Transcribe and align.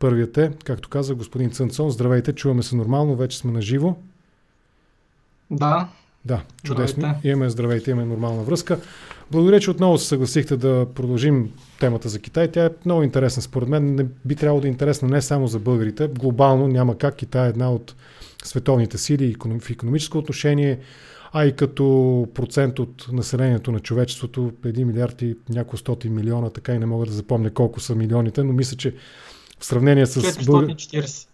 Първият 0.00 0.38
е, 0.38 0.52
както 0.64 0.88
каза 0.88 1.14
господин 1.14 1.50
Цънцон, 1.50 1.90
здравейте, 1.90 2.32
чуваме 2.32 2.62
се 2.62 2.76
нормално, 2.76 3.16
вече 3.16 3.38
сме 3.38 3.52
на 3.52 3.62
живо. 3.62 3.96
Да. 5.50 5.88
Да, 6.24 6.42
чудесно. 6.62 7.00
Здравейте. 7.00 7.28
Имаме 7.28 7.50
здравейте, 7.50 7.90
имаме 7.90 8.06
нормална 8.06 8.42
връзка. 8.42 8.80
Благодаря, 9.30 9.60
че 9.60 9.70
отново 9.70 9.98
се 9.98 10.06
съгласихте 10.06 10.56
да 10.56 10.86
продължим 10.94 11.50
темата 11.80 12.08
за 12.08 12.18
Китай. 12.18 12.50
Тя 12.50 12.64
е 12.64 12.70
много 12.84 13.02
интересна. 13.02 13.42
Според 13.42 13.68
мен 13.68 13.94
не 13.94 14.06
би 14.24 14.36
трябвало 14.36 14.60
да 14.60 14.68
е 14.68 14.70
интересна 14.70 15.08
не 15.08 15.22
само 15.22 15.46
за 15.46 15.58
българите. 15.58 16.08
Глобално 16.08 16.68
няма 16.68 16.98
как. 16.98 17.16
Китай 17.16 17.46
е 17.46 17.50
една 17.50 17.72
от 17.72 17.94
световните 18.44 18.98
сили 18.98 19.36
в 19.60 19.70
економическо 19.70 20.18
отношение, 20.18 20.78
а 21.32 21.44
и 21.44 21.56
като 21.56 22.28
процент 22.34 22.78
от 22.78 23.08
населението 23.12 23.72
на 23.72 23.80
човечеството, 23.80 24.52
1 24.62 24.84
милиард 24.84 25.22
и 25.22 25.36
няколко 25.48 25.76
стоти 25.76 26.08
милиона, 26.10 26.50
така 26.50 26.74
и 26.74 26.78
не 26.78 26.86
мога 26.86 27.06
да 27.06 27.12
запомня 27.12 27.50
колко 27.50 27.80
са 27.80 27.94
милионите, 27.94 28.42
но 28.42 28.52
мисля, 28.52 28.76
че 28.76 28.94
в 29.60 29.64
сравнение 29.64 30.06
с... 30.06 30.22
440. 30.22 31.26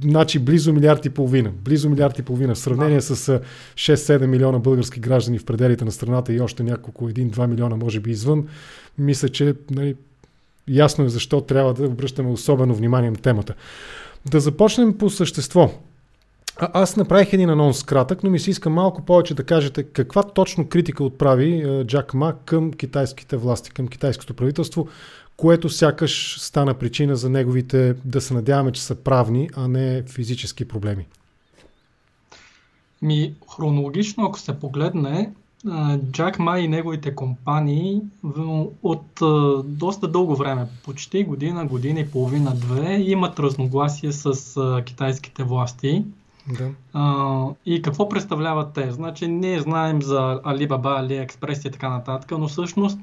Значи 0.00 0.38
близо 0.38 0.72
милиард 0.72 1.04
и 1.06 1.10
половина. 1.10 1.50
Близо 1.64 1.90
милиард 1.90 2.18
и 2.18 2.22
половина. 2.22 2.54
В 2.54 2.58
сравнение 2.58 2.96
да. 2.96 3.02
с 3.02 3.40
6-7 3.74 4.26
милиона 4.26 4.58
български 4.58 5.00
граждани 5.00 5.38
в 5.38 5.44
пределите 5.44 5.84
на 5.84 5.92
страната 5.92 6.32
и 6.32 6.40
още 6.40 6.62
няколко 6.62 7.10
1-2 7.10 7.46
милиона, 7.46 7.76
може 7.76 8.00
би 8.00 8.10
извън, 8.10 8.48
мисля, 8.98 9.28
че 9.28 9.54
нали, 9.70 9.96
ясно 10.68 11.04
е 11.04 11.08
защо 11.08 11.40
трябва 11.40 11.74
да 11.74 11.86
обръщаме 11.86 12.30
особено 12.30 12.74
внимание 12.74 13.10
на 13.10 13.16
темата. 13.16 13.54
Да 14.30 14.40
започнем 14.40 14.98
по 14.98 15.10
същество. 15.10 15.70
А, 16.56 16.70
аз 16.72 16.96
направих 16.96 17.32
един 17.32 17.50
анонс 17.50 17.82
кратък, 17.82 18.22
но 18.22 18.30
ми 18.30 18.38
се 18.38 18.50
иска 18.50 18.70
малко 18.70 19.02
повече 19.02 19.34
да 19.34 19.44
кажете 19.44 19.82
каква 19.82 20.22
точно 20.22 20.68
критика 20.68 21.04
отправи 21.04 21.82
Джак 21.84 22.14
Ма 22.14 22.34
към 22.44 22.72
китайските 22.72 23.36
власти, 23.36 23.70
към 23.70 23.88
китайското 23.88 24.34
правителство, 24.34 24.88
което 25.36 25.68
сякаш 25.68 26.40
стана 26.40 26.74
причина 26.74 27.16
за 27.16 27.30
неговите, 27.30 27.94
да 28.04 28.20
се 28.20 28.34
надяваме, 28.34 28.72
че 28.72 28.82
са 28.82 28.94
правни, 28.94 29.50
а 29.56 29.68
не 29.68 30.02
физически 30.02 30.68
проблеми. 30.68 31.06
Ми, 33.02 33.34
хронологично, 33.56 34.24
ако 34.24 34.38
се 34.38 34.60
погледне, 34.60 35.32
Джак 36.10 36.38
Ма 36.38 36.58
и 36.60 36.68
неговите 36.68 37.14
компании 37.14 38.00
от 38.82 39.22
доста 39.64 40.08
дълго 40.08 40.36
време, 40.36 40.66
почти 40.84 41.24
година, 41.24 41.66
година 41.66 42.00
и 42.00 42.10
половина, 42.10 42.54
две, 42.54 42.94
имат 42.94 43.38
разногласие 43.38 44.12
с 44.12 44.82
китайските 44.84 45.44
власти. 45.44 46.04
Да. 46.58 46.70
А, 46.92 47.46
и 47.66 47.82
какво 47.82 48.08
представляват 48.08 48.72
те? 48.72 48.90
Значи 48.90 49.28
ние 49.28 49.60
знаем 49.60 50.02
за 50.02 50.40
Alibaba, 50.44 51.28
AliExpress 51.28 51.68
и 51.68 51.72
така 51.72 51.88
нататък, 51.88 52.30
но 52.30 52.48
всъщност 52.48 53.00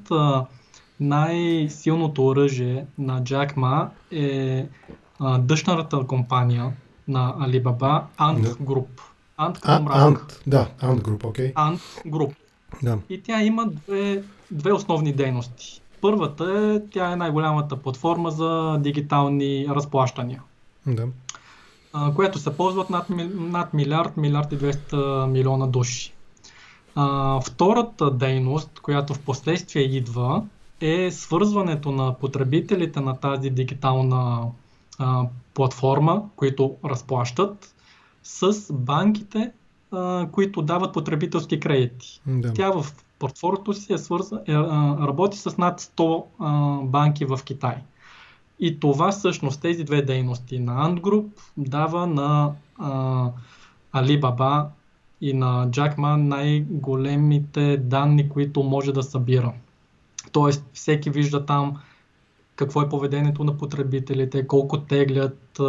най-силното 1.00 2.26
оръжие 2.26 2.86
на 2.98 3.22
Jack 3.22 3.56
Ma 3.56 3.88
е 4.10 4.68
а, 5.18 5.38
дъщерната 5.38 6.06
компания 6.06 6.72
на 7.08 7.34
Alibaba, 7.40 8.02
Ant 8.18 8.40
да. 8.40 8.54
Group. 8.54 8.86
Ant, 9.38 9.58
а, 9.62 9.80
Ant, 9.80 10.42
да, 10.46 10.68
Ant 10.82 11.00
Group, 11.00 11.24
окей. 11.24 11.52
Okay. 11.52 11.54
Ant 11.54 12.10
Group. 12.10 12.34
Да. 12.82 12.98
И 13.08 13.22
тя 13.22 13.42
има 13.42 13.66
две, 13.66 14.22
две 14.50 14.72
основни 14.72 15.12
дейности. 15.12 15.82
Първата 16.00 16.44
е, 16.44 16.90
тя 16.90 17.12
е 17.12 17.16
най-голямата 17.16 17.76
платформа 17.76 18.30
за 18.30 18.78
дигитални 18.80 19.66
разплащания. 19.68 20.42
Да 20.86 21.06
което 22.16 22.38
се 22.38 22.56
ползват 22.56 22.90
над, 22.90 23.06
над 23.34 23.74
милиард, 23.74 24.16
милиард 24.16 24.52
и 24.52 24.58
200 24.58 25.26
милиона 25.26 25.66
души. 25.66 26.12
А, 26.94 27.40
втората 27.40 28.10
дейност, 28.10 28.80
която 28.80 29.14
в 29.14 29.20
последствие 29.20 29.82
идва, 29.82 30.42
е 30.80 31.10
свързването 31.10 31.90
на 31.90 32.14
потребителите 32.18 33.00
на 33.00 33.16
тази 33.16 33.50
дигитална 33.50 34.42
а, 34.98 35.26
платформа, 35.54 36.22
които 36.36 36.76
разплащат, 36.84 37.74
с 38.22 38.72
банките, 38.72 39.52
а, 39.92 40.28
които 40.32 40.62
дават 40.62 40.92
потребителски 40.92 41.60
кредити. 41.60 42.20
Да. 42.26 42.52
Тя 42.52 42.70
в 42.70 42.86
портфолиото 43.18 43.72
си 43.72 43.92
е 43.92 43.98
свърза, 43.98 44.40
е, 44.48 44.54
работи 44.54 45.38
с 45.38 45.58
над 45.58 45.80
100 45.80 46.24
а, 46.38 46.78
банки 46.82 47.24
в 47.24 47.40
Китай. 47.44 47.76
И 48.60 48.80
това 48.80 49.12
всъщност, 49.12 49.60
тези 49.60 49.84
две 49.84 50.02
дейности 50.02 50.58
на 50.58 50.88
Ant 50.88 51.00
Group 51.00 51.26
дава 51.56 52.06
на 52.06 52.52
а, 52.78 53.30
Alibaba 53.94 54.66
и 55.20 55.32
на 55.32 55.68
Jack 55.68 55.96
Ma 55.96 56.16
най-големите 56.16 57.76
данни, 57.76 58.28
които 58.28 58.62
може 58.62 58.92
да 58.92 59.02
събира. 59.02 59.52
Тоест, 60.32 60.64
всеки 60.72 61.10
вижда 61.10 61.46
там 61.46 61.80
какво 62.56 62.82
е 62.82 62.88
поведението 62.88 63.44
на 63.44 63.58
потребителите, 63.58 64.46
колко 64.46 64.80
теглят, 64.80 65.60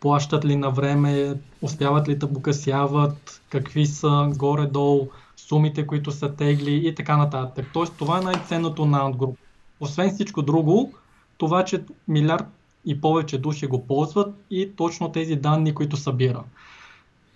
плащат 0.00 0.44
ли 0.44 0.56
на 0.56 0.70
време, 0.70 1.34
успяват 1.62 2.08
ли 2.08 2.14
да 2.14 2.32
погасяват, 2.32 3.42
какви 3.50 3.86
са 3.86 4.32
горе-долу 4.36 5.08
сумите, 5.36 5.86
които 5.86 6.10
са 6.10 6.34
тегли 6.34 6.88
и 6.88 6.94
така 6.94 7.16
нататък. 7.16 7.66
Тоест, 7.72 7.94
това 7.98 8.18
е 8.18 8.22
най-ценното 8.22 8.86
на 8.86 8.98
Ant 8.98 9.16
Group. 9.16 9.36
Освен 9.80 10.10
всичко 10.10 10.42
друго, 10.42 10.92
това, 11.38 11.64
че 11.64 11.84
милиард 12.08 12.44
и 12.84 13.00
повече 13.00 13.38
души 13.38 13.66
го 13.66 13.86
ползват 13.86 14.34
и 14.50 14.70
точно 14.76 15.12
тези 15.12 15.36
данни, 15.36 15.74
които 15.74 15.96
събира. 15.96 16.44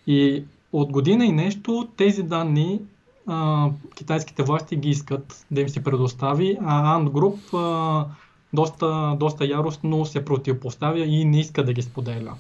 И 0.07 0.45
от 0.73 0.93
година 0.93 1.25
и 1.25 1.33
нещо 1.33 1.89
тези 1.97 2.23
данни 2.23 2.81
а, 3.27 3.69
китайските 3.95 4.43
власти 4.43 4.77
ги 4.77 4.89
искат 4.89 5.47
да 5.51 5.61
им 5.61 5.69
се 5.69 5.85
предостави, 5.85 6.59
а 6.61 6.99
Ant 6.99 7.09
Group 7.09 7.55
а, 7.55 8.07
доста, 8.53 9.17
доста 9.21 9.47
яростно 9.47 10.05
се 10.05 10.25
противопоставя 10.25 11.01
и 11.01 11.25
не 11.25 11.41
иска 11.41 11.65
да 11.65 11.73
ги 11.73 11.83
споделя. 11.83 12.35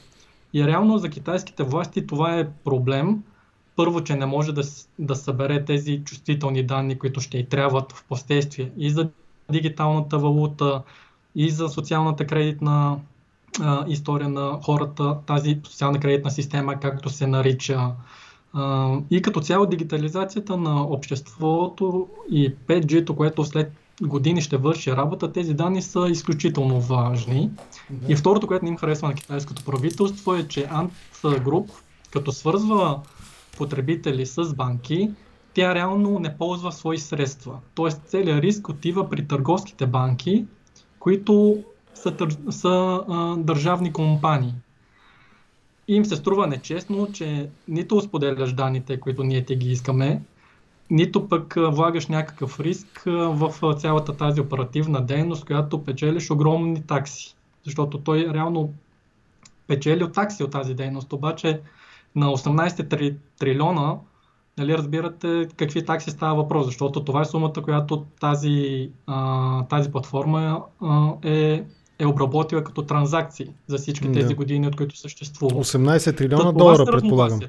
И 0.54 0.66
реално 0.66 0.98
за 0.98 1.10
китайските 1.10 1.62
власти 1.62 2.06
това 2.06 2.38
е 2.38 2.50
проблем. 2.64 3.22
Първо, 3.76 4.04
че 4.04 4.16
не 4.16 4.26
може 4.26 4.52
да, 4.52 4.62
да 4.98 5.16
събере 5.16 5.64
тези 5.64 6.02
чувствителни 6.04 6.66
данни, 6.66 6.98
които 6.98 7.20
ще 7.20 7.38
й 7.38 7.48
трябват 7.48 7.92
в 7.92 8.04
последствие 8.08 8.70
и 8.76 8.90
за 8.90 9.08
дигиталната 9.50 10.18
валута, 10.18 10.82
и 11.34 11.50
за 11.50 11.68
социалната 11.68 12.26
кредитна 12.26 12.98
а, 13.60 13.84
история 13.88 14.28
на 14.28 14.58
хората, 14.62 15.18
тази 15.26 15.60
социална 15.66 16.00
кредитна 16.00 16.30
система, 16.30 16.80
както 16.80 17.10
се 17.10 17.26
нарича. 17.26 17.90
А, 18.54 18.96
и 19.10 19.22
като 19.22 19.40
цяло 19.40 19.66
дигитализацията 19.66 20.56
на 20.56 20.82
обществото 20.82 22.08
и 22.30 22.54
5G, 22.56 23.14
което 23.14 23.44
след 23.44 23.72
години 24.02 24.42
ще 24.42 24.56
върши 24.56 24.92
работа, 24.92 25.32
тези 25.32 25.54
данни 25.54 25.82
са 25.82 26.06
изключително 26.10 26.80
важни. 26.80 27.50
Да. 27.90 28.12
И 28.12 28.16
второто, 28.16 28.46
което 28.46 28.64
не 28.64 28.70
им 28.70 28.76
харесва 28.76 29.08
на 29.08 29.14
китайското 29.14 29.64
правителство 29.64 30.34
е, 30.34 30.48
че 30.48 30.66
Ant 30.66 30.90
Group, 31.22 31.70
като 32.12 32.32
свързва 32.32 33.00
потребители 33.56 34.26
с 34.26 34.54
банки, 34.54 35.10
тя 35.54 35.74
реално 35.74 36.18
не 36.18 36.36
ползва 36.36 36.72
свои 36.72 36.98
средства. 36.98 37.58
Тоест 37.74 38.02
целият 38.06 38.42
риск 38.42 38.68
отива 38.68 39.10
при 39.10 39.28
търговските 39.28 39.86
банки, 39.86 40.44
които 40.98 41.58
са, 41.94 42.16
са 42.50 43.04
а, 43.08 43.36
държавни 43.36 43.92
компании. 43.92 44.54
Им 45.88 46.04
се 46.04 46.16
струва 46.16 46.46
нечестно, 46.46 47.12
че 47.12 47.48
нито 47.68 48.00
споделяш 48.00 48.52
данните, 48.52 49.00
които 49.00 49.24
ние 49.24 49.44
те 49.44 49.56
ги 49.56 49.72
искаме, 49.72 50.22
нито 50.90 51.28
пък 51.28 51.54
влагаш 51.56 52.06
някакъв 52.06 52.60
риск 52.60 53.02
в 53.06 53.74
цялата 53.78 54.16
тази 54.16 54.40
оперативна 54.40 55.06
дейност, 55.06 55.44
която 55.44 55.84
печелиш 55.84 56.30
огромни 56.30 56.82
такси. 56.82 57.34
Защото 57.64 57.98
той 57.98 58.28
реално 58.34 58.72
печели 59.66 60.04
от 60.04 60.12
такси 60.12 60.44
от 60.44 60.50
тази 60.50 60.74
дейност. 60.74 61.12
Обаче 61.12 61.60
на 62.14 62.26
18 62.26 63.16
трилиона 63.38 63.96
нали, 64.58 64.78
разбирате 64.78 65.48
какви 65.56 65.84
такси 65.84 66.10
става 66.10 66.34
въпрос, 66.34 66.66
защото 66.66 67.04
това 67.04 67.20
е 67.20 67.24
сумата, 67.24 67.62
която 67.62 68.06
тази, 68.20 68.90
тази 69.68 69.92
платформа 69.92 70.62
е, 71.24 71.64
е 72.02 72.06
обработила 72.06 72.64
като 72.64 72.82
транзакции 72.82 73.48
за 73.66 73.78
всички 73.78 74.12
тези 74.12 74.28
да. 74.28 74.34
години, 74.34 74.66
от 74.66 74.76
които 74.76 74.96
съществува. 74.96 75.64
18 75.64 76.16
трилиона 76.16 76.52
долара, 76.52 76.84
предполагам. 76.84 77.40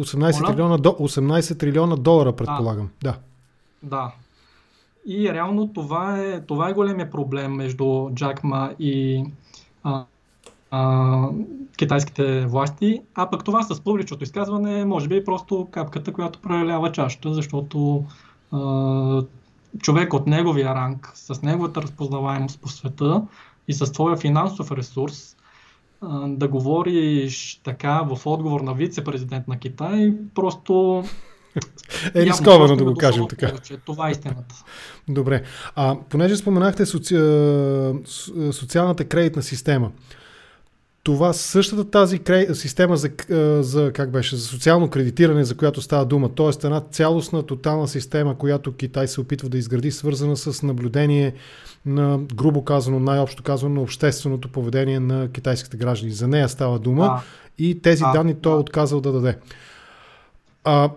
18 0.00 0.46
трилиона, 0.46 0.78
до, 0.78 0.90
18 0.90 1.58
трилиона 1.58 1.96
долара, 1.96 2.32
предполагам. 2.32 2.88
Да. 3.02 3.16
Да. 3.82 4.12
И 5.06 5.32
реално 5.32 5.72
това 5.72 6.18
е, 6.18 6.40
това 6.40 6.68
е 6.68 6.72
големия 6.72 7.10
проблем 7.10 7.52
между 7.52 8.10
Джакма 8.14 8.74
и 8.78 9.24
а, 9.82 10.04
а, 10.70 11.28
китайските 11.76 12.46
власти, 12.46 13.02
а 13.14 13.30
пък 13.30 13.44
това 13.44 13.62
с 13.62 13.80
публичното 13.80 14.24
изказване 14.24 14.84
може 14.84 15.08
би 15.08 15.16
е 15.16 15.24
просто 15.24 15.68
капката, 15.70 16.12
която 16.12 16.38
прелява 16.38 16.92
чашата, 16.92 17.34
защото 17.34 18.04
а, 18.52 19.22
човек 19.80 20.14
от 20.14 20.26
неговия 20.26 20.74
ранг, 20.74 21.10
с 21.14 21.42
неговата 21.42 21.82
разпознаваемост 21.82 22.60
по 22.60 22.68
света 22.68 23.22
и 23.68 23.72
с 23.72 23.92
твоя 23.92 24.16
финансов 24.16 24.72
ресурс, 24.72 25.36
да 26.26 26.48
говориш 26.48 27.60
така 27.64 28.02
в 28.02 28.26
отговор 28.26 28.60
на 28.60 28.74
вице-президент 28.74 29.48
на 29.48 29.58
Китай, 29.58 30.14
просто 30.34 31.04
е 32.14 32.26
рисковано 32.26 32.76
да 32.76 32.84
го 32.84 32.94
кажем 32.94 33.28
така. 33.28 33.48
Повече. 33.48 33.76
Това 33.86 34.08
е 34.08 34.10
истината. 34.10 34.54
Добре. 35.08 35.42
А, 35.74 35.96
понеже 36.08 36.36
споменахте 36.36 36.86
соци... 36.86 37.16
социалната 38.52 39.04
кредитна 39.04 39.42
система, 39.42 39.90
това 41.02 41.32
същата 41.32 41.90
тази 41.90 42.20
система 42.54 42.96
за, 42.96 43.10
за, 43.60 43.92
как 43.92 44.10
беше, 44.10 44.36
за 44.36 44.46
социално 44.46 44.90
кредитиране, 44.90 45.44
за 45.44 45.56
която 45.56 45.82
става 45.82 46.04
дума, 46.04 46.28
т.е. 46.28 46.66
една 46.66 46.80
цялостна, 46.80 47.42
тотална 47.42 47.88
система, 47.88 48.38
която 48.38 48.76
Китай 48.76 49.08
се 49.08 49.20
опитва 49.20 49.48
да 49.48 49.58
изгради, 49.58 49.90
свързана 49.90 50.36
с 50.36 50.62
наблюдение 50.62 51.34
на, 51.86 52.18
грубо 52.34 52.64
казано, 52.64 53.00
най-общо 53.00 53.42
казано, 53.42 53.74
на 53.74 53.80
общественото 53.80 54.48
поведение 54.48 55.00
на 55.00 55.28
китайските 55.32 55.76
граждани. 55.76 56.12
За 56.12 56.28
нея 56.28 56.48
става 56.48 56.78
дума 56.78 57.04
а, 57.04 57.22
и 57.58 57.82
тези 57.82 58.02
а, 58.06 58.12
данни 58.12 58.34
той 58.34 58.52
е 58.52 58.56
отказал 58.56 59.00
да 59.00 59.12
даде. 59.12 59.38
А, 60.64 60.90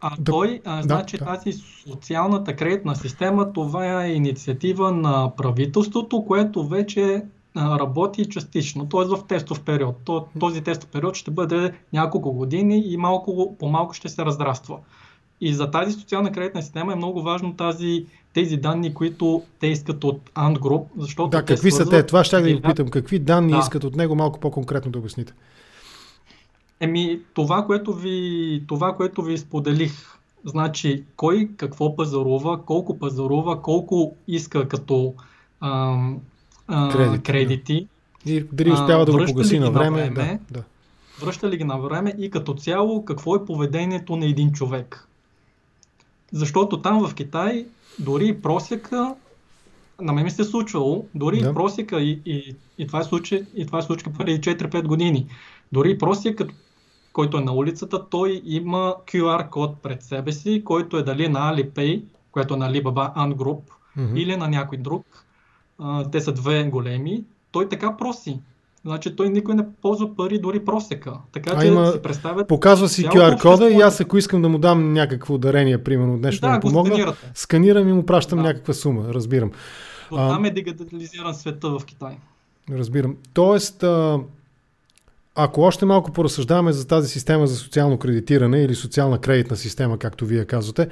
а 0.00 0.16
да, 0.18 0.32
той, 0.32 0.60
а, 0.64 0.76
да, 0.76 0.82
значи 0.82 1.18
да. 1.18 1.24
тази 1.24 1.52
социалната 1.86 2.56
кредитна 2.56 2.96
система, 2.96 3.52
това 3.52 4.04
е 4.04 4.12
инициатива 4.12 4.92
на 4.92 5.36
правителството, 5.36 6.24
което 6.24 6.68
вече 6.68 7.22
работи 7.56 8.28
частично, 8.28 8.88
т.е. 8.88 9.04
в 9.04 9.26
тестов 9.28 9.62
период. 9.62 10.10
Този 10.40 10.60
тестов 10.60 10.90
период 10.90 11.14
ще 11.14 11.30
бъде 11.30 11.72
няколко 11.92 12.32
години 12.32 12.84
и 12.86 12.96
малко 12.96 13.56
по-малко 13.58 13.94
ще 13.94 14.08
се 14.08 14.24
разраства. 14.24 14.78
И 15.40 15.54
за 15.54 15.70
тази 15.70 15.92
социална 15.92 16.32
кредитна 16.32 16.62
система 16.62 16.92
е 16.92 16.96
много 16.96 17.22
важно 17.22 17.56
тази, 17.56 18.06
тези 18.34 18.56
данни, 18.56 18.94
които 18.94 19.42
те 19.60 19.66
искат 19.66 20.04
от 20.04 20.30
Ant 20.30 20.58
Group, 20.58 20.84
защото 20.98 21.28
Да, 21.28 21.44
какви 21.44 21.70
са 21.70 21.88
те? 21.88 22.06
Това 22.06 22.24
ще 22.24 22.36
да 22.36 22.42
ви 22.42 22.62
попитам. 22.62 22.88
Какви 22.88 23.18
данни 23.18 23.52
да. 23.52 23.58
искат 23.58 23.84
от 23.84 23.96
него 23.96 24.14
малко 24.14 24.40
по-конкретно 24.40 24.92
да 24.92 24.98
обясните? 24.98 25.32
Еми, 26.80 27.20
това, 27.34 27.66
което 27.66 27.94
ви, 27.94 28.64
това, 28.68 28.96
което 28.96 29.22
ви 29.22 29.38
споделих, 29.38 29.92
значи 30.44 31.04
кой 31.16 31.50
какво 31.56 31.96
пазарува, 31.96 32.62
колко 32.62 32.98
пазарува, 32.98 33.62
колко 33.62 34.16
иска 34.28 34.68
като 34.68 35.14
ам, 35.60 36.20
Кредит, 36.92 37.22
кредити. 37.22 37.86
Да. 38.26 38.32
И 38.32 38.44
дали 38.52 38.72
успява 38.72 39.06
да 39.06 39.12
го 39.12 39.24
погаси 39.26 39.58
на 39.58 39.70
време. 39.70 40.00
На 40.00 40.10
време 40.10 40.40
да, 40.50 40.58
да. 40.58 40.64
Връща 41.20 41.48
ли 41.48 41.56
ги 41.56 41.64
на 41.64 41.78
време 41.78 42.14
и 42.18 42.30
като 42.30 42.54
цяло 42.54 43.04
какво 43.04 43.36
е 43.36 43.44
поведението 43.44 44.16
на 44.16 44.26
един 44.26 44.52
човек. 44.52 45.08
Защото 46.32 46.82
там 46.82 47.08
в 47.08 47.14
Китай 47.14 47.66
дори 47.98 48.40
просека, 48.40 49.14
на 50.00 50.12
мен 50.12 50.24
ми 50.24 50.30
се 50.30 50.42
е 50.42 50.44
случвало, 50.44 51.06
дори 51.14 51.40
да. 51.40 51.54
просека 51.54 52.00
и, 52.00 52.20
и, 52.26 52.56
и, 52.78 52.86
това 52.86 53.00
е 53.00 53.04
случай, 53.04 53.42
и 53.54 53.66
това 53.66 53.78
е 53.78 53.82
случка 53.82 54.10
преди 54.18 54.40
4-5 54.40 54.82
години. 54.82 55.26
Дори 55.72 55.98
просека, 55.98 56.46
който 57.12 57.38
е 57.38 57.40
на 57.40 57.52
улицата, 57.52 58.08
той 58.08 58.42
има 58.44 58.96
QR 59.06 59.48
код 59.48 59.82
пред 59.82 60.02
себе 60.02 60.32
си, 60.32 60.62
който 60.64 60.96
е 60.96 61.02
дали 61.02 61.28
на 61.28 61.54
Alipay, 61.54 62.02
което 62.30 62.54
е 62.54 62.56
на 62.56 62.72
Alibaba 62.72 63.16
Ant 63.16 63.34
Group, 63.34 63.60
mm-hmm. 63.98 64.18
или 64.18 64.36
на 64.36 64.48
някой 64.48 64.78
друг 64.78 65.26
а, 65.78 66.10
те 66.10 66.20
са 66.20 66.32
две 66.32 66.64
големи, 66.64 67.24
той 67.50 67.68
така 67.68 67.96
проси. 67.96 68.40
Значи 68.84 69.16
той 69.16 69.28
никой 69.28 69.54
не 69.54 69.66
ползва 69.82 70.16
пари, 70.16 70.38
дори 70.38 70.64
просека. 70.64 71.14
Така 71.32 71.60
че 71.60 71.66
има, 71.66 71.92
си 71.92 72.02
представят. 72.02 72.48
Показва 72.48 72.88
си 72.88 73.04
QR 73.04 73.42
кода 73.42 73.70
и 73.70 73.80
аз 73.80 74.00
ако 74.00 74.18
искам 74.18 74.42
да 74.42 74.48
му 74.48 74.58
дам 74.58 74.92
някакво 74.92 75.38
дарение, 75.38 75.84
примерно 75.84 76.16
нещо 76.16 76.40
да, 76.40 76.46
да 76.46 76.54
му 76.54 76.60
помогна, 76.60 77.14
сканирам 77.34 77.88
и 77.88 77.92
му 77.92 78.06
пращам 78.06 78.38
да. 78.38 78.42
някаква 78.44 78.74
сума, 78.74 79.04
разбирам. 79.14 79.50
Там 80.10 80.44
е 80.44 80.50
дигитализиран 80.50 81.34
света 81.34 81.68
в 81.68 81.84
Китай. 81.84 82.16
Разбирам. 82.70 83.16
Тоест, 83.34 83.82
а, 83.82 84.20
ако 85.34 85.60
още 85.60 85.86
малко 85.86 86.12
поразсъждаваме 86.12 86.72
за 86.72 86.86
тази 86.86 87.08
система 87.08 87.46
за 87.46 87.56
социално 87.56 87.98
кредитиране 87.98 88.62
или 88.62 88.74
социална 88.74 89.18
кредитна 89.18 89.56
система, 89.56 89.98
както 89.98 90.26
вие 90.26 90.44
казвате, 90.44 90.88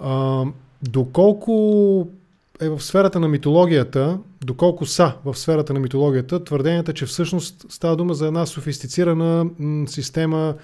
а, 0.00 0.44
доколко 0.82 2.08
е 2.64 2.70
в 2.70 2.80
сферата 2.80 3.20
на 3.20 3.28
митологията, 3.28 4.18
доколко 4.44 4.86
са 4.86 5.12
в 5.24 5.34
сферата 5.34 5.72
на 5.72 5.80
митологията, 5.80 6.44
твърденията, 6.44 6.92
че 6.92 7.06
всъщност 7.06 7.66
става 7.68 7.96
дума 7.96 8.14
за 8.14 8.26
една 8.26 8.46
софистицирана 8.46 9.46
система, 9.86 10.54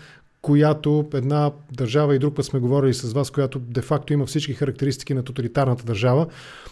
която 0.43 1.09
една 1.15 1.51
държава 1.73 2.17
и 2.17 2.19
друг 2.19 2.35
път 2.35 2.45
сме 2.45 2.61
говорили 2.61 2.95
с 2.95 3.13
вас, 3.13 3.31
която 3.31 3.59
де-факто 3.59 4.13
има 4.13 4.27
всички 4.27 4.55
характеристики 4.55 5.15
на 5.15 5.23
тоталитарната 5.23 5.85
държава, 5.85 6.27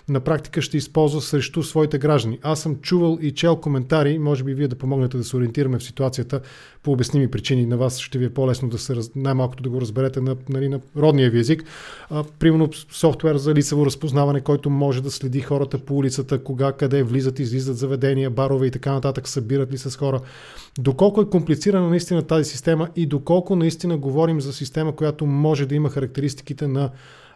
на 0.08 0.20
практика 0.20 0.62
ще 0.62 0.76
използва 0.76 1.20
срещу 1.20 1.62
своите 1.62 1.98
граждани. 1.98 2.38
Аз 2.42 2.60
съм 2.60 2.76
чувал 2.76 3.18
и 3.20 3.30
чел 3.30 3.56
коментари, 3.56 4.18
може 4.18 4.44
би 4.44 4.54
вие 4.54 4.68
да 4.68 4.76
помогнете 4.76 5.16
да 5.16 5.24
се 5.24 5.36
ориентираме 5.36 5.78
в 5.78 5.82
ситуацията 5.82 6.40
по 6.82 6.92
обясними 6.92 7.30
причини. 7.30 7.66
На 7.66 7.76
вас 7.76 7.98
ще 7.98 8.18
ви 8.18 8.24
е 8.24 8.30
по-лесно 8.30 8.68
да 8.68 8.78
се 8.78 8.94
най-малкото 9.16 9.62
да 9.62 9.70
го 9.70 9.80
разберете 9.80 10.20
на, 10.20 10.36
нали, 10.48 10.68
на 10.68 10.80
родния 10.96 11.30
ви 11.30 11.38
език. 11.38 11.64
А, 12.10 12.24
примерно 12.38 12.68
софтуер 12.92 13.36
за 13.36 13.54
лицево 13.54 13.86
разпознаване, 13.86 14.40
който 14.40 14.70
може 14.70 15.02
да 15.02 15.10
следи 15.10 15.40
хората 15.40 15.78
по 15.78 15.96
улицата, 15.96 16.44
кога, 16.44 16.72
къде 16.72 17.02
влизат, 17.02 17.38
излизат 17.38 17.76
заведения, 17.76 18.30
барове 18.30 18.66
и 18.66 18.70
така 18.70 18.92
нататък, 18.92 19.28
събират 19.28 19.72
ли 19.72 19.78
с 19.78 19.96
хора. 19.96 20.20
Доколко 20.78 21.20
е 21.20 21.30
комплицирана 21.30 21.88
наистина 21.88 22.22
тази 22.22 22.50
система 22.50 22.88
и 22.96 23.06
доколко 23.06 23.56
наистина 23.58 23.96
говорим 23.96 24.40
за 24.40 24.52
система, 24.52 24.96
която 24.96 25.26
може 25.26 25.66
да 25.66 25.74
има 25.74 25.90
характеристиките 25.90 26.66
на 26.66 26.90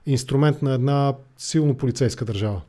инструмент 0.06 0.62
на 0.62 0.74
една 0.74 1.14
силно 1.36 1.76
полицейска 1.76 2.24
държава? 2.24 2.60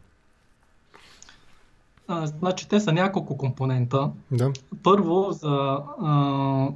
А, 2.07 2.27
значи 2.27 2.69
те 2.69 2.79
са 2.79 2.91
няколко 2.91 3.37
компонента. 3.37 4.11
Да. 4.31 4.51
Първо 4.83 5.31
за 5.31 5.77
а, 6.01 6.67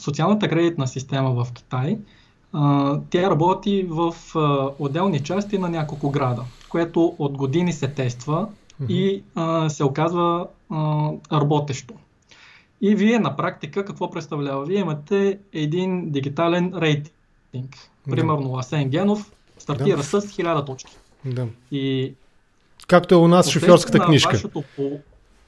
социалната 0.00 0.48
кредитна 0.48 0.86
система 0.86 1.44
в 1.44 1.52
Китай. 1.52 1.98
А, 2.52 2.98
тя 3.10 3.30
работи 3.30 3.86
в 3.90 4.14
а, 4.34 4.70
отделни 4.78 5.20
части 5.20 5.58
на 5.58 5.68
няколко 5.68 6.10
града, 6.10 6.42
което 6.68 7.14
от 7.18 7.36
години 7.36 7.72
се 7.72 7.88
тества 7.88 8.48
mm-hmm. 8.82 8.86
и 8.88 9.22
а, 9.34 9.68
се 9.68 9.84
оказва 9.84 10.46
а, 10.70 11.10
работещо. 11.32 11.94
И 12.80 12.94
вие 12.94 13.18
на 13.18 13.36
практика 13.36 13.84
какво 13.84 14.10
представлява? 14.10 14.64
Вие 14.64 14.80
имате 14.80 15.38
един 15.52 16.10
дигитален 16.10 16.74
рейтинг. 16.74 17.76
Примерно 18.10 18.52
да. 18.52 18.58
Асен 18.58 18.88
Генов 18.88 19.32
стартира 19.58 19.96
да. 19.96 20.02
с 20.02 20.20
1000 20.20 20.66
точки. 20.66 20.96
Да. 21.24 21.46
И 21.72 22.14
Както 22.86 23.14
е 23.14 23.18
у 23.18 23.28
нас 23.28 23.50
шофьорската 23.50 23.98
книжка. 23.98 24.42
По... 24.52 24.64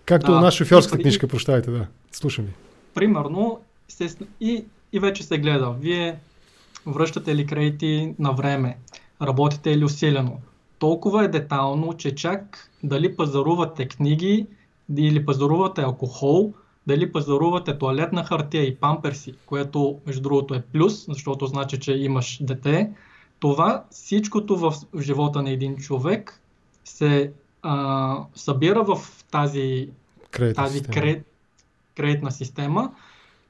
Както 0.04 0.30
да, 0.30 0.36
е 0.36 0.38
у 0.38 0.40
нас 0.40 0.54
шофьорската 0.54 1.00
и, 1.00 1.02
книжка, 1.02 1.28
прощайте, 1.28 1.70
да. 1.70 1.86
Слушам 2.12 2.44
ви. 2.44 2.52
Примерно, 2.94 3.60
се, 3.88 4.08
и, 4.40 4.64
и 4.92 5.00
вече 5.00 5.22
се 5.22 5.38
гледа. 5.38 5.74
Вие 5.80 6.18
връщате 6.86 7.34
ли 7.34 7.46
кредити 7.46 8.14
на 8.18 8.32
време? 8.32 8.76
Работите 9.22 9.78
ли 9.78 9.84
усилено? 9.84 10.36
Толкова 10.78 11.24
е 11.24 11.28
детално, 11.28 11.96
че 11.96 12.14
чак 12.14 12.70
дали 12.82 13.16
пазарувате 13.16 13.88
книги 13.88 14.46
или 14.96 15.24
пазарувате 15.24 15.80
алкохол, 15.80 16.52
дали 16.88 17.12
пазарувате 17.12 17.78
туалетна 17.78 18.24
хартия 18.24 18.64
и 18.64 18.76
памперси, 18.76 19.34
което 19.46 19.98
между 20.06 20.22
другото 20.22 20.54
е 20.54 20.62
плюс, 20.72 21.06
защото 21.06 21.46
значи, 21.46 21.80
че 21.80 21.92
имаш 21.92 22.38
дете, 22.40 22.90
това 23.40 23.84
всичкото 23.90 24.56
в 24.56 24.74
живота 25.00 25.42
на 25.42 25.50
един 25.50 25.76
човек 25.76 26.40
се 26.84 27.32
а, 27.62 28.24
събира 28.34 28.82
в 28.82 29.24
тази, 29.30 29.88
кредитна 30.30 30.64
тази 30.64 30.78
система. 30.78 30.94
Кред, 30.94 31.26
кредитна 31.96 32.30
система 32.30 32.90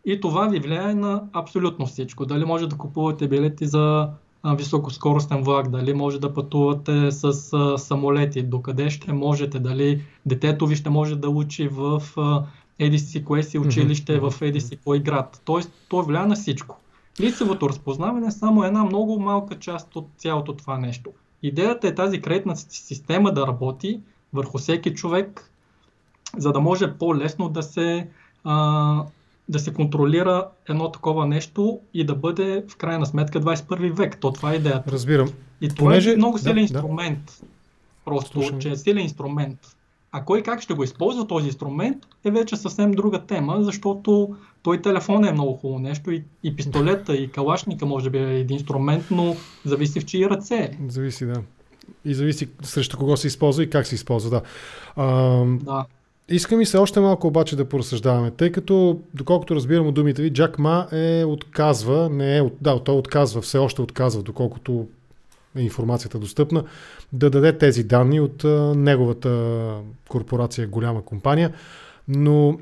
и 0.05 0.21
това 0.21 0.49
ви 0.49 0.59
влияе 0.59 0.95
на 0.95 1.23
абсолютно 1.33 1.87
всичко. 1.87 2.27
Дали 2.27 2.45
може 2.45 2.67
да 2.67 2.77
купувате 2.77 3.29
билети 3.29 3.67
за 3.67 4.09
високоскоростен 4.45 5.43
влак, 5.43 5.69
дали 5.69 5.95
може 5.95 6.21
да 6.21 6.35
пътувате 6.35 7.11
с 7.11 7.53
а, 7.53 7.79
самолети, 7.79 8.43
докъде 8.43 8.91
ще 8.91 9.13
можете, 9.13 9.59
дали 9.59 10.03
детето 10.27 10.67
ви 10.67 10.77
ще 10.77 10.91
може 10.91 11.17
да 11.17 11.29
учи 11.29 11.69
в 11.69 12.03
а, 12.17 12.43
еди 12.79 12.99
си 12.99 13.25
кое 13.25 13.43
си 13.43 13.59
училище, 13.59 14.21
mm-hmm. 14.21 14.31
в 14.31 14.43
еди 14.43 14.61
си 14.61 14.77
кой 14.85 15.01
град. 15.01 15.41
Тоест, 15.45 15.73
то 15.89 16.03
влияе 16.03 16.27
на 16.27 16.35
всичко. 16.35 16.77
Лицевото 17.21 17.69
разпознаване 17.69 18.27
е 18.27 18.31
само 18.31 18.65
една 18.65 18.85
много 18.85 19.21
малка 19.21 19.59
част 19.59 19.97
от 19.97 20.09
цялото 20.17 20.55
това 20.55 20.79
нещо. 20.79 21.11
Идеята 21.43 21.89
е 21.89 21.95
тази 21.95 22.21
кредитна 22.21 22.57
система 22.57 23.33
да 23.33 23.47
работи 23.47 24.01
върху 24.33 24.59
всеки 24.59 24.95
човек, 24.95 25.51
за 26.37 26.53
да 26.53 26.61
може 26.61 26.93
по-лесно 26.93 27.49
да 27.49 27.63
се, 27.63 28.09
а, 28.45 29.05
да 29.49 29.59
се 29.59 29.75
контролира 29.75 30.49
едно 30.69 30.93
такова 30.93 31.27
нещо 31.27 31.81
и 31.95 32.07
да 32.07 32.15
бъде 32.15 32.65
в 32.69 32.77
крайна 32.77 33.07
сметка 33.07 33.41
21 33.41 33.93
век. 33.93 34.21
То 34.21 34.33
това 34.33 34.53
е 34.53 34.57
идеята. 34.57 34.91
Разбирам. 34.93 35.29
И 35.61 35.69
това 35.69 35.79
Понеже... 35.79 36.13
е 36.13 36.17
много 36.17 36.39
силен 36.39 36.55
да, 36.55 36.61
инструмент. 36.61 37.39
Да. 37.41 37.47
Просто, 38.05 38.33
Слушам. 38.33 38.59
че 38.59 38.71
е 38.71 38.77
силен 38.77 39.03
инструмент. 39.03 39.77
А 40.13 40.25
кой 40.25 40.43
как 40.43 40.61
ще 40.61 40.75
го 40.75 40.85
използва 40.85 41.27
този 41.27 41.47
инструмент 41.47 41.97
е 42.25 42.31
вече 42.31 42.57
съвсем 42.57 42.93
друга 42.93 43.19
тема, 43.19 43.57
защото 43.61 44.37
той 44.63 44.83
телефон 44.83 45.25
е 45.25 45.33
много 45.33 45.53
хубаво 45.53 45.79
нещо 45.79 46.11
и, 46.11 46.25
и 46.43 46.57
пистолета 46.57 47.17
и 47.17 47.31
калашника 47.31 47.87
може 47.87 48.11
би 48.11 48.19
е 48.19 48.39
един 48.39 48.57
инструмент, 48.57 49.05
но 49.11 49.37
зависи 49.65 50.01
в 50.01 50.05
чии 50.05 50.31
ръце. 50.31 50.79
Зависи, 50.89 51.27
да. 51.27 51.43
И 52.05 52.15
зависи 52.15 52.49
срещу 52.63 52.99
кого 52.99 53.17
се 53.17 53.27
използва 53.27 53.63
и 53.63 53.71
как 53.71 53.87
се 53.87 53.95
използва, 53.95 54.31
да. 54.31 54.43
А, 54.97 55.45
да. 55.45 55.87
Иска 56.31 56.57
ми 56.57 56.67
се 56.67 56.79
още 56.79 57.01
малко 57.01 57.27
обаче 57.27 57.57
да 57.57 57.69
поразсъждаваме, 57.69 58.31
тъй 58.31 58.53
като, 58.53 59.01
доколкото 59.15 59.55
разбирам 59.55 59.87
от 59.87 59.95
думите 59.95 60.23
ви, 60.23 60.33
Джак 60.33 60.59
Ма 60.59 60.87
е 60.93 61.25
отказва, 61.25 62.09
не 62.09 62.39
е, 62.39 62.43
да, 62.61 62.85
той 62.85 62.95
отказва, 62.95 63.41
все 63.41 63.59
още 63.59 63.83
отказва, 63.83 64.23
доколкото 64.23 64.73
е 64.73 64.98
информацията 65.57 66.19
достъпна, 66.19 66.65
да 67.13 67.31
даде 67.31 67.59
тези 67.59 67.85
данни 67.85 68.21
от 68.21 68.45
неговата 68.77 69.73
корпорация, 70.09 70.67
голяма 70.67 71.05
компания. 71.05 71.53
Но 72.09 72.59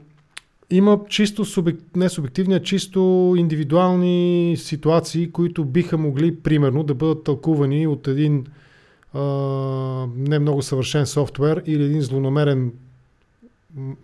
има 0.70 1.00
чисто 1.08 1.44
субек... 1.44 1.80
не 1.96 2.08
субективни, 2.08 2.54
а 2.54 2.62
чисто 2.62 3.34
индивидуални 3.36 4.54
ситуации, 4.58 5.30
които 5.30 5.64
биха 5.64 5.98
могли, 5.98 6.36
примерно, 6.36 6.82
да 6.82 6.94
бъдат 6.94 7.24
тълкувани 7.24 7.86
от 7.86 8.08
един 8.08 8.46
а, 9.14 9.20
не 10.16 10.38
много 10.38 10.62
съвършен 10.62 11.06
софтуер 11.06 11.62
или 11.66 11.84
един 11.84 12.02
злонамерен 12.02 12.72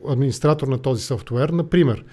администратор 0.09 0.69
на 0.69 0.79
този 0.79 1.03
софтуер. 1.05 1.49
Например, 1.49 2.05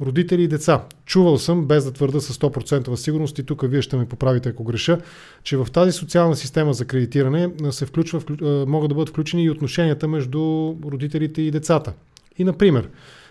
родители 0.00 0.42
и 0.42 0.48
деца. 0.48 0.84
Чувал 1.06 1.38
съм, 1.38 1.66
без 1.66 1.84
да 1.84 1.92
твърда 1.92 2.20
с 2.20 2.38
100% 2.38 2.94
сигурност 2.94 3.38
и 3.38 3.42
тук 3.42 3.64
вие 3.70 3.82
ще 3.82 3.96
ме 3.96 4.08
поправите 4.08 4.48
ако 4.48 4.64
греша, 4.64 5.00
че 5.42 5.56
в 5.56 5.66
тази 5.72 5.92
социална 5.92 6.36
система 6.36 6.74
за 6.74 6.84
кредитиране 6.84 7.50
се 7.70 7.86
включва, 7.86 8.22
могат 8.66 8.88
да 8.88 8.94
бъдат 8.94 9.08
включени 9.08 9.44
и 9.44 9.50
отношенията 9.50 10.08
между 10.08 10.74
родителите 10.84 11.42
и 11.42 11.50
децата. 11.50 11.92
И 12.38 12.44
например, 12.44 12.88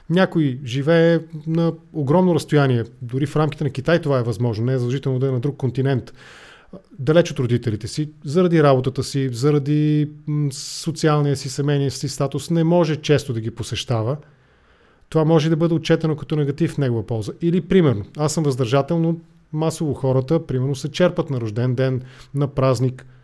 някой 0.10 0.60
живее 0.66 1.20
на 1.48 1.74
огромно 1.94 2.36
разстояние, 2.36 2.84
дори 3.02 3.26
в 3.26 3.36
рамките 3.36 3.64
на 3.64 3.70
Китай 3.70 4.02
това 4.02 4.20
е 4.20 4.24
възможно, 4.24 4.66
не 4.66 4.74
е 4.74 4.78
задължително 4.78 5.20
да 5.20 5.28
е 5.28 5.32
на 5.32 5.40
друг 5.40 5.58
континент, 5.58 6.14
далеч 7.00 7.32
от 7.32 7.40
родителите 7.40 7.88
си, 7.88 8.10
заради 8.26 8.64
работата 8.64 9.04
си, 9.04 9.30
заради 9.32 10.10
социалния 10.52 11.36
си, 11.36 11.50
семейния 11.50 11.92
си 11.92 12.10
статус, 12.10 12.50
не 12.50 12.64
може 12.64 12.96
често 12.96 13.34
да 13.34 13.42
ги 13.42 13.52
посещава. 13.52 14.18
Това 15.10 15.26
може 15.26 15.50
да 15.50 15.56
бъде 15.56 15.74
отчетено 15.74 16.16
като 16.16 16.36
негатив 16.36 16.72
в 16.72 16.78
негова 16.78 17.04
полза. 17.08 17.34
Или, 17.42 17.62
примерно, 17.62 18.06
аз 18.18 18.34
съм 18.34 18.44
въздържател, 18.44 19.00
но 19.00 19.16
масово 19.54 19.94
хората, 19.94 20.46
примерно, 20.46 20.76
се 20.76 20.92
черпат 20.92 21.30
на 21.30 21.42
рожден 21.42 21.76
ден, 21.76 22.02
на 22.34 22.48
празник– 22.48 23.06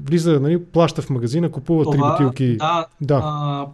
влиза, 0.00 0.40
нали, 0.40 0.64
плаща 0.64 1.02
в 1.02 1.10
магазина, 1.10 1.50
купува 1.50 1.90
три 1.92 1.98
бутилки. 1.98 2.56
Да, 2.56 2.86
да. 3.00 3.20
А, 3.24 3.66